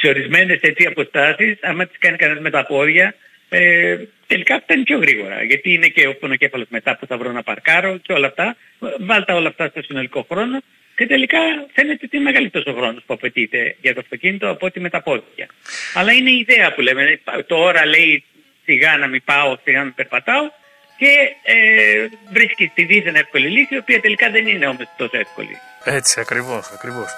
σε 0.00 0.08
ορισμένες 0.08 0.60
αποστάσεις, 0.88 1.58
άμα 1.62 1.86
τις 1.86 1.98
κάνει 1.98 2.16
κανένας 2.16 2.42
με 2.42 2.50
τα 2.50 2.66
πόδια, 2.66 3.14
ε, 3.48 3.96
τελικά 4.26 4.60
φτάνει 4.60 4.82
πιο 4.82 4.98
γρήγορα. 4.98 5.42
Γιατί 5.42 5.72
είναι 5.72 5.88
και 5.88 6.06
ο 6.06 6.14
πονοκέφαλο 6.14 6.64
μετά 6.68 6.96
που 6.96 7.06
θα 7.06 7.16
βρω 7.18 7.32
να 7.32 7.42
παρκάρω 7.42 7.98
και 7.98 8.12
όλα 8.12 8.26
αυτά. 8.26 8.56
Βάλτε 8.98 9.32
όλα 9.32 9.48
αυτά 9.48 9.68
στο 9.68 9.82
συνολικό 9.82 10.26
χρόνο 10.30 10.60
και 10.96 11.06
τελικά 11.06 11.38
φαίνεται 11.72 12.04
ότι 12.04 12.16
είναι 12.16 12.24
μεγαλύτερος 12.24 12.66
ο 12.66 12.72
χρόνος 12.78 13.02
που 13.06 13.14
απαιτείται 13.14 13.76
για 13.80 13.94
το 13.94 14.00
αυτοκίνητο 14.00 14.48
από 14.48 14.66
ότι 14.66 14.80
με 14.80 14.90
τα 14.90 15.02
πόδια. 15.02 15.46
Αλλά 15.94 16.12
είναι 16.12 16.30
η 16.30 16.46
ιδέα 16.48 16.74
που 16.74 16.80
λέμε. 16.80 17.20
Τώρα 17.46 17.86
λέει 17.86 18.24
σιγά 18.64 18.96
να 18.96 19.06
μην 19.06 19.22
πάω, 19.24 19.58
σιγά 19.64 19.78
να 19.78 19.84
μην 19.84 19.94
περπατάω 19.94 20.50
και 20.98 21.36
ε, 21.42 22.08
βρίσκει 22.32 22.68
τη 22.74 22.84
δίθεν 22.84 23.14
εύκολη 23.14 23.48
λύση, 23.48 23.74
η 23.74 23.78
οποία 23.78 24.00
τελικά 24.00 24.30
δεν 24.30 24.46
είναι 24.46 24.66
όμως 24.66 24.86
τόσο 24.96 25.18
εύκολη. 25.18 25.56
Έτσι, 25.84 26.20
ακριβώς, 26.20 26.70
ακριβώς. 26.74 27.14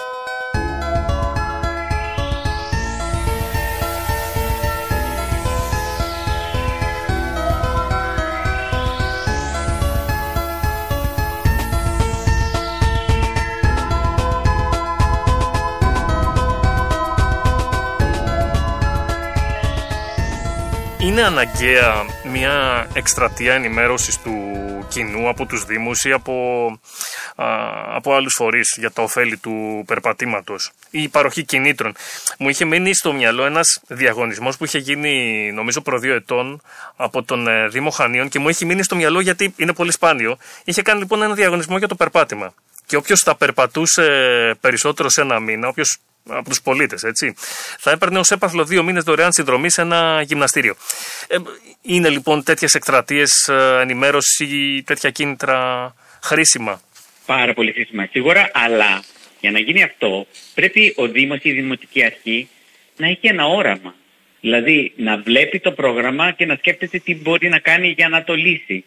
είναι 21.03 21.23
αναγκαία 21.23 22.05
μια 22.31 22.87
εκστρατεία 22.93 23.55
ενημέρωσης 23.55 24.19
του 24.19 24.35
κοινού 24.89 25.29
από 25.29 25.47
τους 25.47 25.65
Δήμους 25.65 26.05
ή 26.05 26.13
από, 26.13 26.33
α, 27.37 27.47
από 27.95 28.15
άλλους 28.15 28.35
φορείς 28.37 28.75
για 28.79 28.91
τα 28.91 29.03
ωφέλη 29.03 29.37
του 29.37 29.85
περπατήματος 29.87 30.73
ή 30.91 31.03
η 31.03 31.09
παροχή 31.09 31.45
κινήτρων. 31.45 31.95
Μου 32.39 32.49
είχε 32.49 32.65
μείνει 32.65 32.95
στο 32.95 33.13
μυαλό 33.13 33.45
ένας 33.45 33.81
διαγωνισμός 33.87 34.57
που 34.57 34.65
είχε 34.65 34.79
γίνει 34.79 35.53
νομίζω 35.53 35.81
προ 35.81 35.99
δύο 35.99 36.15
ετών 36.15 36.63
από 36.97 37.23
τον 37.23 37.49
ε, 37.49 37.69
Δήμο 37.69 37.91
Χανίων 37.91 38.29
και 38.29 38.39
μου 38.39 38.49
έχει 38.49 38.65
μείνει 38.65 38.83
στο 38.83 38.97
μυαλό 38.97 39.21
γιατί 39.21 39.55
είναι 39.57 39.73
πολύ 39.73 39.93
σπάνιο. 39.93 40.37
Είχε 40.65 40.83
κάνει 40.83 41.01
λοιπόν 41.01 41.23
ένα 41.23 41.35
διαγωνισμό 41.35 41.79
για 41.79 41.89
το 41.89 41.95
περπάτημα. 41.95 42.55
Και 42.87 42.97
όποιος 42.97 43.21
θα 43.21 43.37
περπατούσε 43.37 44.05
περισσότερο 44.61 45.09
σε 45.09 45.21
ένα 45.21 45.41
μήνα, 45.41 45.69
όποιος 45.69 45.99
από 46.29 46.49
τους 46.49 46.63
πολίτες, 46.63 47.03
έτσι. 47.03 47.35
Θα 47.79 47.91
έπαιρνε 47.91 48.19
ως 48.19 48.31
έπαθλο 48.31 48.65
δύο 48.65 48.83
μήνες 48.83 49.05
δωρεάν 49.05 49.33
συνδρομή 49.33 49.71
σε 49.71 49.81
ένα 49.81 50.23
γυμναστήριο. 50.23 50.75
Ε, 51.29 51.37
είναι 51.83 52.09
λοιπόν 52.09 52.45
τέτοιες 52.45 52.75
εκστρατείες 52.75 53.49
ενημέρωση 53.81 54.45
ή 54.45 54.83
τέτοια 54.83 55.11
κίνητρα 55.11 55.95
χρήσιμα; 56.23 56.81
Πάρα 57.27 57.55
πολύ 57.55 57.73
χρήσιμα, 57.73 58.09
σίγουρα, 58.11 58.51
αλλά 58.53 59.03
για 59.41 59.51
να 59.51 59.59
γίνει 59.59 59.83
αυτό 59.83 60.27
πρέπει 60.55 60.95
ο 60.97 61.09
Δήμος 61.09 61.39
ή 61.43 61.49
η 61.49 61.53
Δημοτική 61.53 62.05
Αρχή 62.05 62.49
να 62.97 63.07
έχει 63.07 63.27
ένα 63.27 63.47
όραμα. 63.47 63.95
Δηλαδή 64.41 64.93
να 64.97 65.17
βλέπει 65.17 65.61
το 65.61 65.73
πρόγραμμα 65.73 66.31
και 66.31 66.47
να 66.47 66.57
σκέφτεται 66.57 66.99
τι 66.99 67.15
μπορεί 67.15 67.49
να 67.49 67.59
κάνει 67.59 67.89
για 67.89 68.09
να 68.09 68.25
το 68.25 68.35
λύσει. 68.35 68.85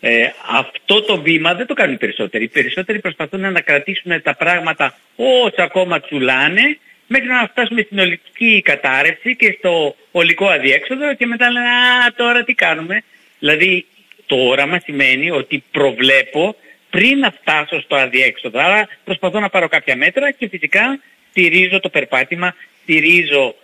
Ε, 0.00 0.30
αυτό 0.50 1.02
το 1.02 1.20
βήμα 1.20 1.54
δεν 1.54 1.66
το 1.66 1.74
κάνουν 1.74 1.94
οι 1.94 1.98
περισσότεροι. 1.98 2.44
Οι 2.44 2.48
περισσότεροι 2.48 2.98
προσπαθούν 2.98 3.52
να 3.52 3.60
κρατήσουν 3.60 4.22
τα 4.22 4.34
πράγματα 4.34 4.98
όσο 5.16 5.62
ακόμα 5.62 6.00
τσουλάνε 6.00 6.78
μέχρι 7.06 7.28
να 7.28 7.48
φτάσουμε 7.50 7.82
στην 7.82 7.98
ολική 7.98 8.62
κατάρρευση 8.64 9.36
και 9.36 9.54
στο 9.58 9.96
ολικό 10.10 10.46
αδιέξοδο 10.46 11.14
και 11.14 11.26
μετά 11.26 11.50
λένε 11.50 11.68
«Α, 11.68 12.12
τώρα 12.16 12.44
τι 12.44 12.54
κάνουμε». 12.54 13.02
Δηλαδή 13.38 13.86
το 14.26 14.36
όραμα 14.36 14.78
σημαίνει 14.78 15.30
ότι 15.30 15.64
προβλέπω 15.70 16.56
πριν 16.90 17.18
να 17.18 17.30
φτάσω 17.30 17.80
στο 17.80 17.96
αδιέξοδο. 17.96 18.58
Άρα 18.58 18.88
προσπαθώ 19.04 19.40
να 19.40 19.48
πάρω 19.48 19.68
κάποια 19.68 19.96
μέτρα 19.96 20.30
και 20.30 20.48
φυσικά 20.48 21.00
στηρίζω 21.30 21.80
το 21.80 21.88
περπάτημα, 21.88 22.54
στηρίζω 22.82 23.54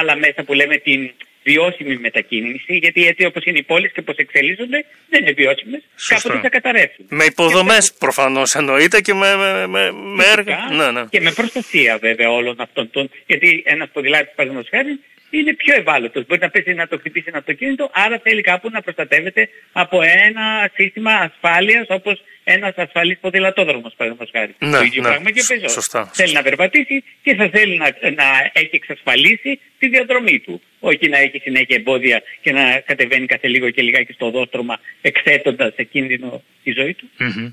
άλλα 0.00 0.16
μέσα 0.16 0.42
που 0.42 0.52
λέμε 0.52 0.76
την 0.76 1.12
βιώσιμη 1.50 1.94
μετακίνηση, 2.06 2.72
γιατί 2.84 3.00
έτσι 3.06 3.24
όπως 3.30 3.42
είναι 3.44 3.58
οι 3.58 3.62
πόλεις 3.62 3.92
και 3.92 4.00
όπως 4.00 4.16
εξελίσσονται 4.16 4.78
δεν 5.10 5.20
είναι 5.22 5.32
βιώσιμες, 5.32 5.82
κάποτε 6.08 6.38
θα 6.46 6.48
καταρρεύσουν. 6.48 7.04
Με 7.08 7.24
υποδομές 7.24 7.84
προφανώς 8.04 8.54
εννοείται 8.54 9.00
και 9.00 9.14
με, 9.14 9.36
με, 9.36 9.66
με, 9.66 9.82
με 9.92 10.24
έργα. 10.36 10.58
Ναι, 10.78 10.90
ναι. 10.90 11.04
Και 11.10 11.20
με 11.20 11.32
προστασία 11.32 11.98
βέβαια 12.06 12.30
όλων 12.30 12.56
αυτών 12.60 12.90
των, 12.90 13.10
γιατί 13.26 13.62
ένας 13.66 13.88
ποδηλάτης 13.92 14.32
παραδείγματος 14.34 14.70
χάρης 14.74 14.98
είναι 15.30 15.54
πιο 15.54 15.74
ευάλωτος. 15.76 16.26
Μπορεί 16.26 16.40
να 16.40 16.50
πέσει 16.50 16.74
να 16.74 16.88
το 16.88 16.98
χτυπήσει 16.98 17.24
ένα 17.28 17.38
αυτοκίνητο, 17.38 17.90
άρα 17.92 18.20
θέλει 18.22 18.40
κάπου 18.40 18.70
να 18.70 18.80
προστατεύεται 18.82 19.48
από 19.72 20.00
ένα 20.02 20.70
σύστημα 20.74 21.12
ασφάλειας 21.12 21.86
όπως 21.88 22.22
ένας 22.44 22.74
ασφαλής 22.76 23.18
ποδηλατόδρομος 23.20 23.94
παραδείγματος 23.96 24.32
χάρη. 24.36 24.54
Ναι, 24.58 24.78
το 24.78 24.84
ίδιο 24.84 25.02
ναι. 25.02 25.08
πράγμα 25.08 25.30
και 25.30 25.42
πεζός. 25.48 25.72
Σωστά. 25.72 26.10
Θέλει 26.12 26.32
να 26.32 26.42
περπατήσει 26.42 27.04
και 27.22 27.34
θα 27.34 27.48
θέλει 27.48 27.76
να, 27.76 27.86
να 28.10 28.50
έχει 28.52 28.70
εξασφαλίσει 28.72 29.60
τη 29.78 29.88
διαδρομή 29.88 30.38
του. 30.38 30.62
Όχι 30.80 31.08
να 31.08 31.18
έχει 31.18 31.38
συνέχεια 31.38 31.76
εμπόδια 31.76 32.22
και 32.40 32.52
να 32.52 32.80
κατεβαίνει 32.80 33.26
κάθε 33.26 33.48
λίγο 33.48 33.70
και 33.70 33.82
λιγάκι 33.82 34.12
στο 34.12 34.26
οδόστρωμα 34.26 34.80
εκθέτοντας 35.00 35.74
σε 35.74 35.82
κίνδυνο 35.82 36.42
τη 36.64 36.72
ζωή 36.72 36.94
του. 36.94 37.08
Mm-hmm. 37.20 37.52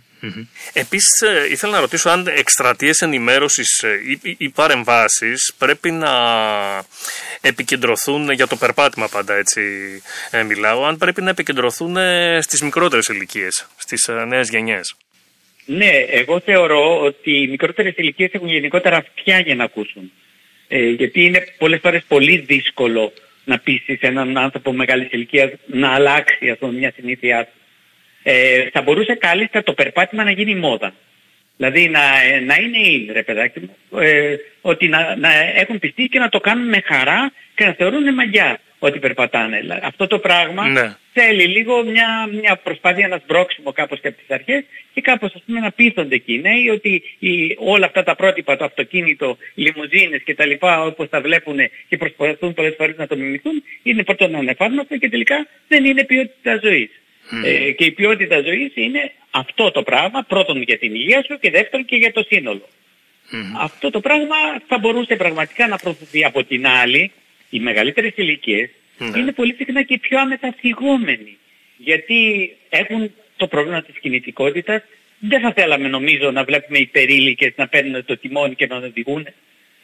Επίσης 0.73 1.21
ε, 1.21 1.47
ήθελα 1.51 1.71
να 1.71 1.79
ρωτήσω 1.79 2.09
αν 2.09 2.27
εκστρατείες 2.27 2.99
ενημέρωσης 2.99 3.83
ε, 3.83 3.99
ή, 4.21 4.35
ή 4.37 4.49
παρεμβάσεις 4.49 5.53
πρέπει 5.57 5.91
να 5.91 6.11
επικεντρωθούν 7.41 8.31
για 8.31 8.47
το 8.47 8.55
περπάτημα 8.55 9.07
πάντα 9.07 9.33
έτσι 9.33 9.61
ε, 10.31 10.43
μιλάω, 10.43 10.85
αν 10.85 10.97
πρέπει 10.97 11.21
να 11.21 11.29
επικεντρωθούν 11.29 11.97
ε, 11.97 12.41
στις 12.41 12.61
μικρότερες 12.61 13.07
ηλικίες, 13.07 13.67
στις 13.77 14.07
ε, 14.07 14.25
νέες 14.25 14.49
γενιές. 14.49 14.95
Ναι, 15.65 15.91
εγώ 16.09 16.39
θεωρώ 16.39 17.01
ότι 17.01 17.41
οι 17.41 17.47
μικρότερες 17.47 17.93
ηλικίες 17.95 18.31
έχουν 18.31 18.47
γενικότερα 18.47 18.97
αυτιά 18.97 19.39
για 19.39 19.55
να 19.55 19.63
ακούσουν. 19.63 20.11
Ε, 20.67 20.89
γιατί 20.89 21.25
είναι 21.25 21.47
πολλές 21.57 21.79
φορές 21.81 22.03
πολύ 22.07 22.37
δύσκολο 22.37 23.13
να 23.43 23.59
πείσεις 23.59 23.99
έναν 23.99 24.37
άνθρωπο 24.37 24.73
μεγάλης 24.73 25.11
ηλικίας 25.11 25.51
να 25.65 25.93
αλλάξει 25.93 26.49
αυτό 26.49 26.67
μια 26.67 26.91
συνήθειά 26.95 27.45
του. 27.45 27.51
Ε, 28.29 28.69
θα 28.71 28.81
μπορούσε 28.81 29.15
κάλλιστα 29.15 29.63
το 29.63 29.73
περπάτημα 29.73 30.23
να 30.23 30.31
γίνει 30.31 30.55
μόδα. 30.55 30.93
Δηλαδή 31.57 31.89
να, 31.89 32.01
να 32.45 32.55
είναι 32.55 32.77
in, 32.91 33.13
ρε 33.13 33.23
παιδάκι 33.23 33.59
μου, 33.59 33.99
ε, 33.99 34.35
ότι 34.61 34.87
να, 34.87 35.15
να 35.15 35.29
έχουν 35.55 35.79
πιστεί 35.79 36.07
και 36.07 36.19
να 36.19 36.29
το 36.29 36.39
κάνουν 36.39 36.67
με 36.67 36.81
χαρά 36.85 37.31
και 37.55 37.65
να 37.65 37.73
θεωρούν 37.73 38.13
μαγιά 38.13 38.59
ότι 38.79 38.99
περπατάνε. 38.99 39.79
Αυτό 39.83 40.07
το 40.07 40.19
πράγμα 40.19 40.67
Ναι. 40.67 40.95
θέλει 41.13 41.45
λίγο 41.45 41.83
μια, 41.83 42.29
μια 42.41 42.55
προσπάθεια, 42.63 43.05
ένα 43.05 43.21
σμπρόξιμο 43.23 43.71
κάπως 43.71 43.99
και 43.99 44.07
από 44.07 44.17
τις 44.17 44.29
αρχές 44.29 44.63
και 44.93 45.01
κάπως 45.01 45.33
ας 45.35 45.41
πούμε 45.45 45.59
να 45.59 45.71
πείθονται 45.71 46.15
εκεί 46.15 46.33
οι 46.33 46.41
νέοι 46.41 46.69
ότι 46.69 47.03
οι, 47.19 47.55
όλα 47.59 47.85
αυτά 47.85 48.03
τα 48.03 48.15
πρότυπα, 48.15 48.57
το 48.57 48.65
αυτοκίνητο, 48.65 49.37
οι 49.55 49.61
λιμουζίνες 49.61 50.21
και 50.23 50.35
τα 50.35 50.45
λοιπά 50.45 50.83
όπως 50.83 51.09
τα 51.09 51.21
βλέπουν 51.21 51.57
και 51.87 51.97
προσπαθούν 51.97 52.53
πολλές 52.53 52.73
φορές 52.77 52.97
να 52.97 53.07
το 53.07 53.15
μιμηθούν 53.17 53.63
είναι 53.83 54.03
πρώτον 54.03 54.35
ανεφάρμοστο 54.35 54.97
και 54.97 55.09
τελικά 55.09 55.47
δεν 55.67 55.85
είναι 55.85 56.03
ποιότητα 56.03 56.59
ζωής. 56.63 56.89
Ε, 57.43 57.71
και 57.71 57.85
η 57.85 57.91
ποιότητα 57.91 58.41
ζωής 58.41 58.71
είναι 58.75 59.11
αυτό 59.31 59.71
το 59.71 59.83
πράγμα, 59.83 60.23
πρώτον 60.23 60.61
για 60.61 60.77
την 60.77 60.95
υγεία 60.95 61.23
σου 61.23 61.39
και 61.39 61.49
δεύτερον 61.49 61.85
και 61.85 61.95
για 61.95 62.11
το 62.11 62.23
σύνολο. 62.27 62.67
Αυτό 63.59 63.89
το 63.89 63.99
πράγμα 63.99 64.35
θα 64.67 64.77
μπορούσε 64.77 65.15
πραγματικά 65.15 65.67
να 65.67 65.77
προωθηθεί 65.77 66.25
από 66.25 66.43
την 66.43 66.67
άλλη. 66.67 67.11
Οι 67.49 67.59
μεγαλύτερες 67.59 68.11
ηλικίες 68.15 68.69
Ναι. 68.97 69.19
είναι 69.19 69.31
πολύ 69.31 69.53
συχνά 69.53 69.83
και 69.83 69.99
πιο 69.99 70.19
αμεταφυγόμενοι. 70.19 71.37
Γιατί 71.77 72.51
έχουν 72.69 73.11
το 73.37 73.47
πρόβλημα 73.47 73.81
της 73.81 73.99
κινητικότητας. 73.99 74.81
Δεν 75.19 75.41
θα 75.41 75.53
θέλαμε 75.53 75.87
νομίζω 75.87 76.31
να 76.31 76.43
βλέπουμε 76.43 76.77
υπερήλικες 76.77 77.53
να 77.55 77.67
παίρνουν 77.67 78.05
το 78.05 78.17
τιμόνι 78.17 78.55
και 78.55 78.67
να 78.67 78.75
οδηγούν. 78.75 79.27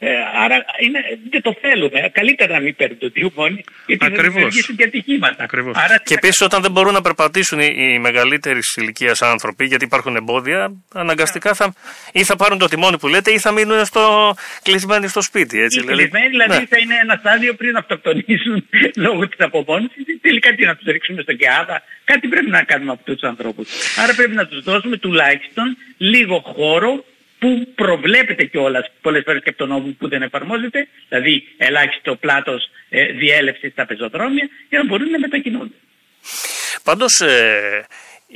Ε, 0.05 0.43
άρα 0.43 0.65
είναι, 0.79 0.99
δεν 1.29 1.41
το 1.41 1.55
θέλουμε. 1.61 2.09
Καλύτερα 2.13 2.53
να 2.53 2.59
μην 2.59 2.75
παίρνουν 2.75 2.97
το 2.97 3.11
τιμόνι 3.11 3.63
γιατί 3.85 4.05
θα 4.05 4.11
Ακριβώς. 4.11 4.33
δημιουργήσουν 4.33 4.75
και 4.75 4.83
ατυχήματα. 4.83 5.43
Ακριβώς. 5.43 5.75
Άρα 5.77 6.01
Και 6.05 6.13
επίσης, 6.13 6.41
όταν 6.41 6.61
δεν 6.61 6.71
μπορούν 6.71 6.93
να 6.93 7.01
περπατήσουν 7.01 7.59
οι, 7.59 7.75
οι 7.77 7.99
μεγαλύτερη 7.99 8.59
ηλικίας 8.75 9.21
άνθρωποι, 9.21 9.65
γιατί 9.65 9.85
υπάρχουν 9.85 10.15
εμπόδια, 10.15 10.71
αναγκαστικά 10.93 11.53
θα, 11.53 11.73
ή 12.11 12.23
θα 12.23 12.35
πάρουν 12.35 12.57
το 12.57 12.67
τιμόνι 12.67 12.97
που 12.97 13.07
λέτε 13.07 13.31
ή 13.31 13.39
θα 13.39 13.51
μείνουν 13.51 13.85
στο, 13.85 14.35
κλεισμένοι 14.63 15.07
στο 15.07 15.21
σπίτι. 15.21 15.61
Έτσι, 15.61 15.79
Οι 15.79 15.83
κλεισμένοι 15.83 16.27
δηλαδή 16.27 16.57
ναι. 16.59 16.65
θα 16.65 16.77
είναι 16.77 16.95
ένα 17.03 17.15
στάδιο 17.19 17.53
πριν 17.53 17.75
αυτοκτονήσουν 17.77 18.69
λόγω 19.05 19.27
της 19.27 19.39
απομόνωσης 19.39 20.07
ή 20.07 20.17
τελικά 20.21 20.55
τι 20.55 20.65
να 20.65 20.75
τους 20.75 20.85
ρίξουμε 20.85 21.21
στον 21.21 21.37
Κεάδα; 21.37 21.81
Κάτι 22.03 22.27
πρέπει 22.27 22.49
να 22.49 22.63
κάνουμε 22.63 22.91
από 22.91 22.99
αυτούς 22.99 23.19
τους 23.19 23.29
ανθρώπους. 23.29 23.67
Άρα 24.03 24.13
πρέπει 24.15 24.35
να 24.35 24.47
τους 24.47 24.63
δώσουμε 24.63 24.97
τουλάχιστον 24.97 25.77
λίγο 25.97 26.39
χώρο 26.39 27.03
που 27.43 27.67
προβλέπεται 27.75 28.43
κιόλας 28.43 28.91
πολλές 29.01 29.23
φορές 29.25 29.43
και 29.43 29.49
από 29.49 29.57
τον 29.57 29.67
νόμο 29.67 29.95
που 29.99 30.07
δεν 30.07 30.21
εφαρμόζεται, 30.21 30.87
δηλαδή 31.09 31.43
ελάχιστο 31.57 32.15
πλάτος 32.15 32.69
ε, 32.89 33.05
διέλευση 33.05 33.69
στα 33.69 33.85
πεζοδρόμια, 33.85 34.49
για 34.69 34.79
να 34.79 34.85
μπορούν 34.85 35.09
να 35.09 35.19
μετακινούνται. 35.19 35.75
Πάντως, 36.83 37.19
ε, 37.19 37.85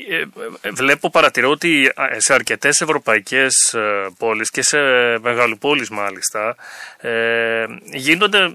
ε, 0.10 0.70
βλέπω, 0.72 1.10
παρατηρώ 1.10 1.50
ότι 1.50 1.92
σε 2.18 2.34
αρκετές 2.34 2.82
ευρωπαϊκές 2.82 3.74
ε, 3.74 4.08
πόλεις 4.18 4.50
και 4.50 4.62
σε 4.62 4.78
μεγαλοπόλεις 5.22 5.90
μάλιστα 5.90 6.56
ε, 6.98 7.66
γίνονται 7.94 8.38
ε, 8.38 8.50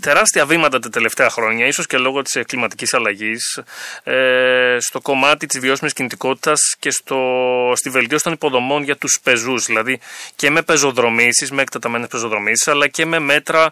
τεράστια 0.00 0.46
βήματα 0.46 0.78
τα 0.78 0.88
τελευταία 0.88 1.30
χρόνια, 1.30 1.66
ίσως 1.66 1.86
και 1.86 1.98
λόγω 1.98 2.22
της 2.22 2.42
κλιματικής 2.46 2.94
αλλαγής, 2.94 3.60
ε, 4.02 4.76
στο 4.80 5.00
κομμάτι 5.00 5.46
της 5.46 5.60
βιώσιμης 5.60 5.92
κινητικότητας 5.92 6.60
και 6.78 6.90
στο, 6.90 7.18
στη 7.74 7.90
βελτίωση 7.90 8.24
των 8.24 8.32
υποδομών 8.32 8.82
για 8.82 8.96
τους 8.96 9.18
πεζούς, 9.22 9.64
δηλαδή 9.64 10.00
και 10.36 10.50
με 10.50 10.62
πεζοδρομήσεις, 10.62 11.50
με 11.50 11.62
εκτεταμένες 11.62 12.08
πεζοδρομήσεις, 12.08 12.68
αλλά 12.68 12.88
και 12.88 13.06
με 13.06 13.18
μέτρα 13.18 13.70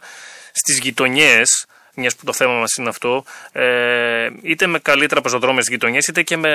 στις 0.53 0.79
γειτονιές, 0.79 1.67
μιας 1.95 2.17
που 2.17 2.25
το 2.25 2.33
θέμα 2.33 2.53
μας 2.53 2.75
είναι 2.75 2.89
αυτό, 2.89 3.25
ε, 3.53 4.29
είτε 4.43 4.67
με 4.67 4.79
καλύτερα 4.79 5.21
πεζοδρόμια 5.21 5.63
στις 5.63 5.75
γειτονιές, 5.75 6.07
είτε 6.07 6.23
και 6.23 6.37
με 6.37 6.51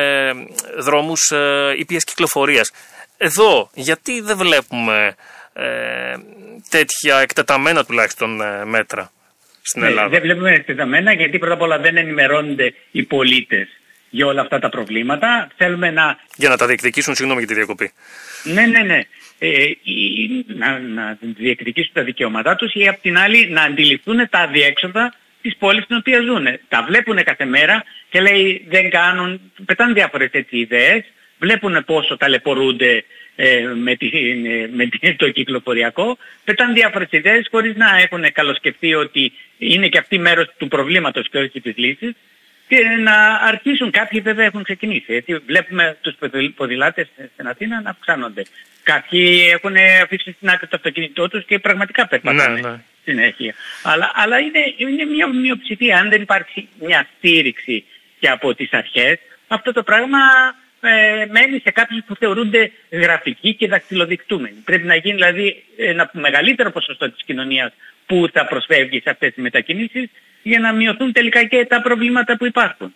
δρόμους 0.78 1.30
ε, 1.32 1.74
ήπιας 1.78 2.04
κυκλοφορίας. 2.04 2.72
Εδώ, 3.18 3.70
γιατί 3.74 4.22
δεν 4.22 4.38
βλέπουμε 4.38 5.16
ε, 5.54 6.16
τέτοια 6.70 7.18
εκτεταμένα 7.18 7.86
τουλάχιστον 7.86 8.42
ε, 8.42 8.66
μέτρα; 8.66 9.12
Στην 9.66 9.82
Ναι, 9.82 9.88
Ελλάδα. 9.88 10.10
δεν 10.10 10.22
βλέπουμε 10.22 10.52
εκτεταμένα 10.54 11.14
γιατί 11.14 11.38
πρώτα 11.38 11.54
απ' 11.54 11.62
όλα 11.62 11.80
δεν 11.80 11.98
ενημερώνονται 11.98 12.74
οι 12.92 13.04
πολίτες 13.04 13.68
για 14.10 14.26
όλα 14.26 14.42
αυτά 14.42 14.60
τα 14.60 14.70
προβλήματα. 14.70 15.48
Θέλουμε 15.58 15.92
να 15.92 16.18
Για 16.36 16.50
να 16.50 16.58
τα 16.58 16.66
διεκδικήσουν, 16.68 17.16
συγγνώμη 17.16 17.40
για 17.40 17.50
τη 17.50 17.54
διακοπή. 17.56 17.92
Ναι, 18.44 18.66
ναι, 18.66 18.80
ναι. 18.80 19.00
Ε, 19.40 19.64
ή 19.84 20.46
να, 20.48 20.80
να 20.80 21.18
διεκδικήσουν 21.20 21.92
τα 21.94 22.04
δικαιώματά 22.04 22.56
τους 22.56 22.74
ή 22.74 22.88
απ' 22.88 23.02
την 23.02 23.18
άλλη 23.18 23.50
να 23.50 23.62
αντιληφθούν 23.62 24.30
τα 24.30 24.40
αδιέξοδα 24.40 25.14
της 25.42 25.56
πόλης 25.58 25.84
στην 25.84 25.96
οποία 25.96 26.20
ζουν. 26.22 26.46
Τα 26.68 26.86
βλέπουν 26.88 27.24
κάθε 27.24 27.46
μέρα 27.46 27.84
και 28.10 28.22
λέει 28.22 28.66
δεν 28.70 28.90
κάνουν, 28.90 29.52
πετάνε 29.66 29.94
διάφορες 29.94 30.30
έτσι 30.32 30.58
ιδέες, 30.58 31.04
βλέπουν 31.40 31.84
πόσο 31.86 32.18
ταλαιπωρούνται 32.18 33.04
ε, 33.36 33.60
με, 33.75 33.96
τη, 33.96 34.08
ε, 34.08 34.68
με 34.74 34.86
τη- 34.86 35.15
το 35.15 35.30
κυκλοφοριακό, 35.30 36.18
πετάνε 36.44 36.74
διάφορες 36.74 37.08
ιδέες 37.12 37.48
χωρίς 37.51 37.75
να 37.75 37.98
έχουν 37.98 38.32
καλοσκεφτεί 38.32 38.94
ότι 38.96 39.34
είναι 39.58 39.88
και 39.88 39.98
αυτή 39.98 40.18
μέρος 40.20 40.48
του 40.58 40.68
προβλήματος 40.68 41.30
και 41.30 41.38
όχι 41.38 41.62
της 41.62 41.74
λύσης 41.77 42.12
και 42.68 42.77
να 43.04 43.13
αρχίσουν. 43.34 43.92
Κάποιοι 43.92 44.20
βέβαια 44.20 44.46
έχουν 44.46 44.63
ξεκινήσει. 44.63 45.13
Έτσι. 45.13 45.38
Βλέπουμε 45.46 45.98
τους 46.01 46.15
ποδη- 46.20 46.50
ποδηλάτες 46.56 47.08
στην 47.34 47.48
Αθήνα 47.48 47.82
να 47.82 47.89
αυξάνονται. 47.89 48.44
Κάποιοι 48.84 49.48
έχουν 49.54 49.75
αφήσει 50.04 50.32
στην 50.32 50.50
άκρη 50.50 50.68
το 50.68 50.75
αυτοκίνητό 50.75 51.27
τους 51.30 51.46
και 51.46 51.60
πραγματικά 51.60 52.08
περπατάνε 52.08 52.60
Ναι, 52.62 52.70
ναι. 52.70 52.75
συνέχεια. 53.04 53.54
Αλλά, 53.84 54.12
αλλά 54.15 54.39
είναι, 54.39 54.60
είναι 54.77 55.06
μια 55.06 55.27
μειοψηφία. 55.27 55.98
Αν 55.98 56.10
δεν 56.10 56.22
υπάρξει 56.22 56.68
μια 56.80 57.08
στήριξη 57.18 57.84
και 58.20 58.30
από 58.30 58.56
τις 58.56 58.74
αρχές, 58.74 59.18
αυτό 59.48 59.72
το 59.74 59.84
πράγμα 59.84 60.18
ε, 60.86 61.25
μένει 61.32 61.60
σε 61.60 61.72
κάποιους 61.72 62.04
που 62.06 62.15
θεωρούνται 62.15 62.72
γραφικοί 62.92 63.56
και 63.56 63.68
δακτυλοδεικτούμενοι. 63.68 64.56
Πρέπει 64.65 64.88
να 64.88 64.96
γίνει 64.96 65.15
δηλαδή 65.15 65.63
ένα 65.77 66.10
μεγαλύτερο 66.13 66.72
ποσοστό 66.72 67.12
της 67.12 67.24
κοινωνίας 67.25 67.74
που 68.06 68.30
θα 68.34 68.46
προσφεύγει 68.46 69.00
σε 69.00 69.10
αυτές 69.10 69.34
τις 69.34 69.44
μετακινήσεις 69.44 70.10
για 70.44 70.60
να 70.60 70.74
μειωθούν 70.74 71.13
τελικά 71.13 71.44
και 71.44 71.65
τα 71.65 71.82
προβλήματα 71.82 72.38
που 72.38 72.46
υπάρχουν. 72.46 72.96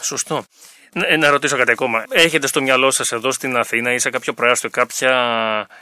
Σωστό. 0.00 0.44
Ναι, 0.92 1.16
να 1.16 1.30
ρωτήσω 1.30 1.56
κάτι 1.56 1.70
ακόμα. 1.70 2.04
Έχετε 2.10 2.46
στο 2.46 2.62
μυαλό 2.62 2.90
σας 2.90 3.10
εδώ 3.10 3.32
στην 3.32 3.56
Αθήνα 3.56 3.92
ή 3.92 3.98
σε 3.98 4.10
κάποιο 4.10 4.32
προάστιο 4.32 4.70
κάποια 4.70 5.14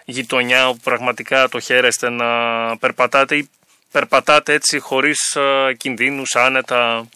γειτονιά 0.04 0.68
όπου 0.68 0.80
πραγματικά 0.84 1.48
το 1.48 1.60
χαίρεστε 1.60 2.10
να 2.10 2.26
περπατάτε 2.78 3.36
ή 3.36 3.50
περπατάτε 3.92 4.52
έτσι 4.52 4.78
χωρίς 4.78 5.34
ε, 5.34 5.74
κινδύνους, 5.74 6.34
άνετα; 6.34 7.08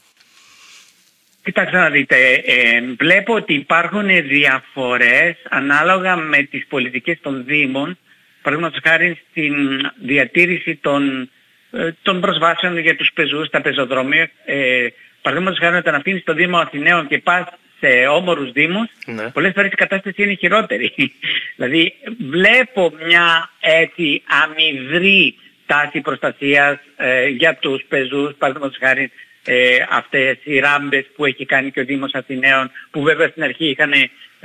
Κοιτάξτε 1.44 1.76
να 1.76 1.90
δείτε, 1.90 2.16
ε, 2.32 2.80
βλέπω 2.98 3.34
ότι 3.34 3.54
υπάρχουν 3.54 4.06
διαφορές 4.06 5.36
ανάλογα 5.48 6.16
με 6.16 6.42
τις 6.42 6.66
πολιτικές 6.66 7.18
των 7.20 7.44
Δήμων, 7.44 7.98
παραδείγματος 8.42 8.80
χάρη 8.84 9.20
στην 9.30 9.54
διατήρηση 10.02 10.76
των, 10.76 11.30
ε, 11.70 11.90
των 12.02 12.20
προσβάσεων 12.20 12.78
για 12.78 12.96
τους 12.96 13.10
πεζούς, 13.14 13.50
τα 13.50 13.60
πεζοδρόμια. 13.60 14.30
Ε, 14.44 14.86
παραδείγματος 15.22 15.58
χάρη 15.60 15.76
όταν 15.76 15.94
αφήνεις 15.94 16.24
το 16.24 16.34
Δήμο 16.34 16.58
Αθηναίων 16.58 17.06
και 17.06 17.18
πας 17.18 17.44
σε 17.80 18.06
όμορους 18.06 18.52
Δήμους, 18.52 18.88
Ναι. 19.06 19.30
πολλές 19.30 19.52
φορές 19.54 19.72
η 19.72 19.74
κατάσταση 19.74 20.22
είναι 20.22 20.34
χειρότερη. 20.34 20.92
δηλαδή 21.56 21.94
βλέπω 22.30 22.92
μια 23.06 23.50
έτσι 23.60 24.22
αμυδρή 24.42 25.34
τάση 25.66 26.00
προστασίας 26.00 26.78
ε, 26.96 27.26
για 27.26 27.56
τους 27.56 27.84
πεζούς, 27.88 28.34
παραδείγματος 28.38 28.76
χάρη 28.80 29.10
ε, 29.44 29.76
αυτές 29.90 30.36
οι 30.44 30.58
ράμπες 30.58 31.04
που 31.16 31.24
έχει 31.24 31.46
κάνει 31.46 31.70
και 31.70 31.80
ο 31.80 31.84
Δήμος 31.84 32.12
Αθηναίων 32.12 32.70
που 32.90 33.02
βέβαια 33.02 33.28
στην 33.28 33.42
αρχή 33.42 33.66
είχαν 33.68 33.92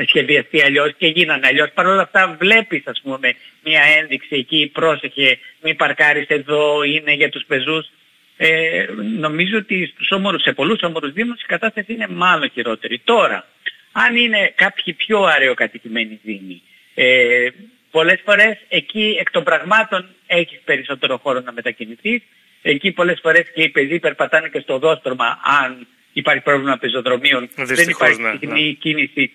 σχεδιαστεί 0.05 0.61
αλλιώς 0.61 0.93
και 0.97 1.07
γίνανε 1.07 1.47
αλλιώς. 1.47 1.71
Παρ' 1.73 1.87
όλα 1.87 2.01
αυτά 2.01 2.35
βλέπεις 2.39 2.87
ας 2.87 3.01
πούμε 3.03 3.35
μια 3.63 3.81
ένδειξη 3.99 4.35
εκεί 4.35 4.69
πρόσεχε 4.73 5.39
μη 5.61 5.75
παρκάρεις 5.75 6.27
εδώ 6.27 6.83
είναι 6.83 7.13
για 7.13 7.29
τους 7.29 7.43
πεζούς. 7.47 7.89
Ε, 8.37 8.85
νομίζω 9.17 9.57
ότι 9.57 9.91
στους 9.93 10.11
όμορους, 10.11 10.41
σε 10.41 10.51
πολλούς 10.51 10.81
όμορους 10.81 11.13
Δήμους 11.13 11.41
η 11.41 11.45
κατάσταση 11.45 11.93
είναι 11.93 12.07
μάλλον 12.07 12.49
χειρότερη. 12.49 13.01
Τώρα, 13.03 13.47
αν 13.91 14.15
είναι 14.15 14.53
κάποιοι 14.55 14.93
πιο 14.93 15.23
αραιοκατοικημένοι 15.23 16.19
Δήμοι, 16.23 16.61
ε, 16.93 17.47
πολλές 17.91 18.21
φορές 18.25 18.57
εκεί 18.69 19.17
εκ 19.19 19.31
των 19.31 19.43
πραγμάτων 19.43 20.05
έχεις 20.27 20.59
περισσότερο 20.65 21.17
χώρο 21.17 21.39
να 21.39 21.51
μετακινηθείς. 21.51 22.21
Εκεί 22.61 22.91
πολλές 22.91 23.19
φορές 23.21 23.51
και 23.53 23.61
οι 23.63 23.69
πεζοί 23.69 23.99
περπατάνε 23.99 24.49
και 24.49 24.59
στο 24.59 24.77
δόστρωμα 24.77 25.39
αν 25.63 25.87
υπάρχει 26.13 26.41
πρόβλημα 26.43 26.77
πεζοδρομίων. 26.77 27.49
δεν 27.55 27.65
Δυστυχώς, 27.65 28.09
υπάρχει 28.09 28.21
ναι, 28.21 28.37
συχνή 28.39 28.77
κίνηση. 28.79 29.31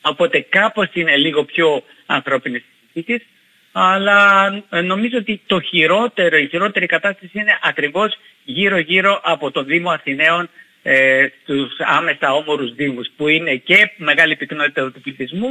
Οπότε 0.00 0.40
κάπως 0.40 0.88
είναι 0.92 1.16
λίγο 1.16 1.44
πιο 1.44 1.82
ανθρώπινες 2.06 2.62
συνθήκες. 2.92 3.26
Αλλά 3.72 4.52
ε, 4.70 4.80
νομίζω 4.80 5.18
ότι 5.18 5.40
το 5.46 5.60
χειρότερο, 5.60 6.36
η 6.36 6.48
χειρότερη 6.48 6.86
κατάσταση 6.86 7.30
είναι 7.32 7.58
ακριβώς 7.62 8.18
γύρω-γύρω 8.44 9.20
από 9.24 9.50
το 9.50 9.62
Δήμο 9.62 9.90
Αθηναίων 9.90 10.48
ε, 10.82 11.26
στους 11.42 11.72
άμεσα 11.78 12.32
όμορους 12.32 12.74
δήμους 12.74 13.08
που 13.16 13.28
είναι 13.28 13.54
και 13.54 13.92
μεγάλη 13.96 14.36
πυκνότητα 14.36 14.92
του 14.92 15.00
πληθυσμού 15.00 15.48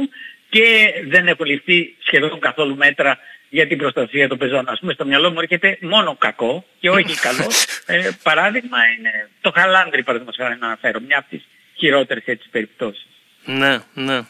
και 0.48 0.92
δεν 1.06 1.26
έχουν 1.26 1.46
ληφθεί 1.46 1.94
σχεδόν 1.98 2.38
καθόλου 2.38 2.76
μέτρα 2.76 3.18
για 3.50 3.66
την 3.66 3.78
προστασία 3.78 4.28
των 4.28 4.38
πεζών. 4.38 4.68
Ας 4.68 4.78
πούμε 4.80 4.92
στο 4.92 5.04
μυαλό 5.04 5.30
μου 5.30 5.40
έρχεται 5.40 5.78
μόνο 5.80 6.16
κακό 6.18 6.64
και 6.80 6.90
όχι 6.90 7.14
καλό. 7.20 7.50
Ε, 7.86 8.08
παράδειγμα 8.22 8.78
είναι 8.98 9.28
το 9.40 9.50
χαλάνδρι 9.54 10.02
παραδείγματος 10.02 10.44
χάρη 10.44 10.58
να 10.60 10.66
αναφέρω, 10.66 11.00
μια 11.00 11.18
από 11.18 11.28
τις 11.30 11.42
χειρότερες 11.76 12.22
έτσι 12.26 12.48
περιπτώσεις. 12.50 13.06
Ναι, 13.44 13.78
ναι. 13.94 14.20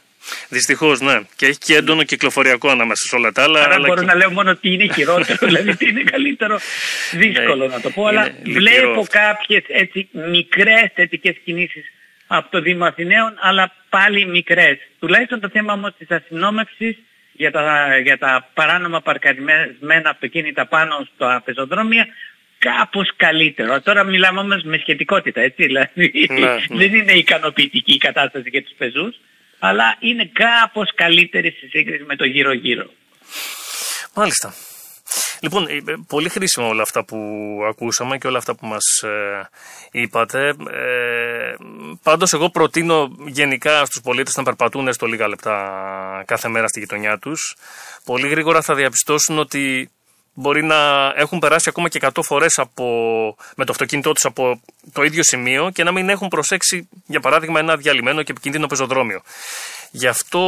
Δυστυχώς, 0.48 1.00
ναι. 1.00 1.20
Και 1.36 1.46
έχει 1.46 1.58
και 1.58 1.74
έντονο 1.76 2.02
κυκλοφοριακό 2.02 2.68
ανάμεσα 2.70 3.08
σε 3.08 3.16
όλα 3.16 3.32
τα 3.32 3.42
άλλα. 3.42 3.60
Άρα 3.62 3.74
αλλά 3.74 3.86
μπορώ 3.86 4.00
και- 4.00 4.06
να 4.06 4.14
λέω 4.14 4.30
μόνο 4.30 4.56
τι 4.56 4.72
είναι 4.72 4.92
χειρότερο, 4.94 5.38
δηλαδή 5.46 5.76
τι 5.76 5.88
είναι 5.88 6.02
καλύτερο. 6.02 6.58
Δύσκολο 7.12 7.66
Ναι, 7.66 7.74
να 7.74 7.80
το 7.80 7.90
πω, 7.90 8.06
αλλά 8.06 8.26
είναι 8.28 8.38
λυπηρός 8.42 8.62
βλέπω 8.62 9.00
αυτό. 9.00 9.18
κάποιες 9.18 9.62
έτσι 9.68 10.08
μικρές 10.12 10.90
θετικές 10.94 11.36
κινήσεις 11.44 11.84
από 12.26 12.50
το 12.50 12.60
Δήμο 12.60 12.84
Αθηναίων, 12.84 13.34
αλλά 13.40 13.72
πάλι 13.88 14.26
μικρές. 14.26 14.78
Τουλάχιστον 14.98 15.40
το 15.40 15.48
θέμα 15.48 15.72
όμως 15.72 15.92
της 15.98 16.10
αστυνόμευσης 16.10 16.96
για 17.40 17.50
τα, 17.50 17.98
για 18.02 18.18
τα 18.18 18.48
παράνομα 18.54 19.00
παρκαρισμένα 19.00 20.10
αυτοκίνητα 20.10 20.66
πάνω 20.66 21.08
στα 21.14 21.42
πεζοδρόμια 21.44 22.06
κάπως 22.58 23.12
καλύτερο. 23.16 23.80
Τώρα 23.80 24.04
μιλάμε 24.04 24.40
όμως 24.40 24.62
με 24.62 24.76
σχετικότητα, 24.78 25.40
έτσι, 25.40 25.66
δηλαδή 25.66 26.26
Ναι, 26.30 26.36
ναι. 26.38 26.58
δεν 26.68 26.94
είναι 26.94 27.12
ικανοποιητική 27.12 27.92
η 27.92 27.98
κατάσταση 27.98 28.48
για 28.48 28.62
τους 28.62 28.74
πεζούς, 28.78 29.20
αλλά 29.58 29.96
είναι 30.00 30.30
κάπως 30.32 30.94
καλύτερη 30.94 31.50
στη 31.50 31.68
σύγκριση 31.68 32.02
με 32.02 32.16
το 32.16 32.24
γύρω-γύρω. 32.24 32.90
Μάλιστα. 34.14 34.54
Λοιπόν, 35.40 35.66
ε, 35.68 35.74
ε, 35.74 35.94
πολύ 36.08 36.28
χρήσιμα 36.28 36.66
όλα 36.66 36.82
αυτά 36.82 37.04
που 37.04 37.18
ακούσαμε 37.68 38.18
και 38.18 38.26
όλα 38.26 38.38
αυτά 38.38 38.54
που 38.54 38.66
μας 38.66 39.02
ε, 39.02 39.48
είπατε. 39.90 40.46
Ε, 40.48 41.19
πάντως 42.02 42.32
εγώ 42.32 42.50
προτείνω 42.50 43.10
γενικά 43.26 43.84
στους 43.84 44.00
πολίτες 44.02 44.36
να 44.36 44.42
περπατούν 44.42 44.92
στο 44.92 45.06
λίγα 45.06 45.28
λεπτά 45.28 45.54
κάθε 46.26 46.48
μέρα 46.48 46.68
στη 46.68 46.80
γειτονιά 46.80 47.18
τους. 47.18 47.56
Πολύ 48.04 48.28
γρήγορα 48.28 48.62
θα 48.62 48.74
διαπιστώσουν 48.74 49.38
ότι 49.38 49.90
μπορεί 50.34 50.62
να 50.62 51.12
έχουν 51.16 51.38
περάσει 51.38 51.68
ακόμα 51.68 51.88
και 51.88 51.98
100 52.02 52.10
φορές 52.22 52.58
από, 52.58 52.84
με 53.56 53.64
το 53.64 53.72
αυτοκίνητό 53.72 54.12
τους 54.12 54.24
από 54.24 54.60
το 54.92 55.02
ίδιο 55.02 55.22
σημείο 55.24 55.70
και 55.70 55.84
να 55.84 55.92
μην 55.92 56.08
έχουν 56.08 56.28
προσέξει, 56.28 56.88
για 57.06 57.20
παράδειγμα, 57.20 57.60
ένα 57.60 57.76
διαλυμένο 57.76 58.22
και 58.22 58.32
επικίνδυνο 58.32 58.66
πεζοδρόμιο. 58.66 59.22
Γι' 59.90 60.06
αυτό 60.06 60.40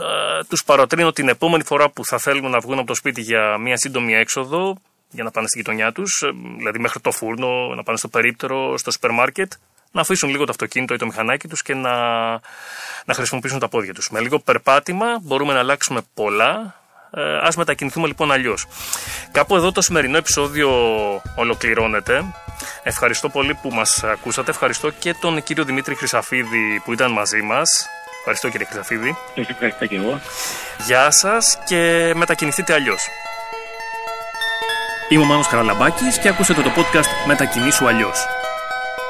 ε, 0.00 0.44
τους 0.48 0.64
παροτρύνω 0.64 1.12
την 1.12 1.28
επόμενη 1.28 1.64
φορά 1.64 1.90
που 1.90 2.04
θα 2.04 2.18
θέλουν 2.18 2.50
να 2.50 2.58
βγουν 2.58 2.78
από 2.78 2.86
το 2.86 2.94
σπίτι 2.94 3.20
για 3.20 3.58
μια 3.58 3.76
σύντομη 3.76 4.14
έξοδο, 4.14 4.76
για 5.10 5.24
να 5.24 5.30
πάνε 5.30 5.46
στη 5.46 5.58
γειτονιά 5.58 5.92
τους, 5.92 6.22
ε, 6.26 6.30
δηλαδή 6.56 6.78
μέχρι 6.78 7.00
το 7.00 7.10
φούρνο, 7.10 7.74
να 7.74 7.82
πάνε 7.82 7.98
στο 7.98 8.08
περίπτερο, 8.08 8.78
στο 8.78 8.90
σούπερ 8.90 9.10
μάρκετ, 9.10 9.52
να 9.92 10.00
αφήσουν 10.00 10.28
λίγο 10.30 10.44
το 10.44 10.50
αυτοκίνητο 10.50 10.94
ή 10.94 10.96
το 10.96 11.06
μηχανάκι 11.06 11.48
τους 11.48 11.62
και 11.62 11.74
να, 11.74 11.92
να 13.04 13.14
χρησιμοποιήσουν 13.14 13.58
τα 13.58 13.68
πόδια 13.68 13.94
τους. 13.94 14.10
Με 14.10 14.20
λίγο 14.20 14.38
περπάτημα 14.38 15.06
μπορούμε 15.22 15.52
να 15.52 15.58
αλλάξουμε 15.58 16.00
πολλά 16.14 16.74
Ε, 17.14 17.38
ας 17.42 17.56
μετακινηθούμε 17.56 18.06
λοιπόν 18.06 18.32
αλλιώς. 18.32 18.66
Κάπου 19.32 19.56
εδώ 19.56 19.72
το 19.72 19.80
σημερινό 19.80 20.16
επεισόδιο 20.16 20.70
ολοκληρώνεται. 21.34 22.24
Ευχαριστώ 22.82 23.28
πολύ 23.28 23.54
που 23.54 23.70
μας 23.70 24.04
ακούσατε. 24.04 24.50
Ευχαριστώ 24.50 24.90
και 24.90 25.14
τον 25.20 25.42
κύριο 25.42 25.64
Δημήτρη 25.64 25.94
Χρυσαφίδη 25.94 26.82
που 26.84 26.92
ήταν 26.92 27.12
μαζί 27.12 27.42
μας. 27.42 27.86
Ευχαριστώ 28.18 28.48
κύριε 28.48 28.66
Χρυσαφίδη. 28.66 29.16
Σας 29.34 29.48
ευχαριστώ 29.48 29.86
και 29.86 29.96
εγώ. 29.96 30.20
Γεια 30.86 31.10
σας 31.10 31.58
και 31.66 32.12
μετακινηθείτε 32.16 32.72
αλλιώς. 32.72 33.06
Είμαι 35.08 35.22
ο 35.22 35.26
Μάνος 35.26 35.46
Καραλαμπάκης 35.46 36.18
και 36.18 36.28
ακούσατε 36.28 36.62
το 36.62 36.70
podcast 36.76 37.26
«Μετακινήσου 37.26 37.86
αλλιώς». 37.86 38.41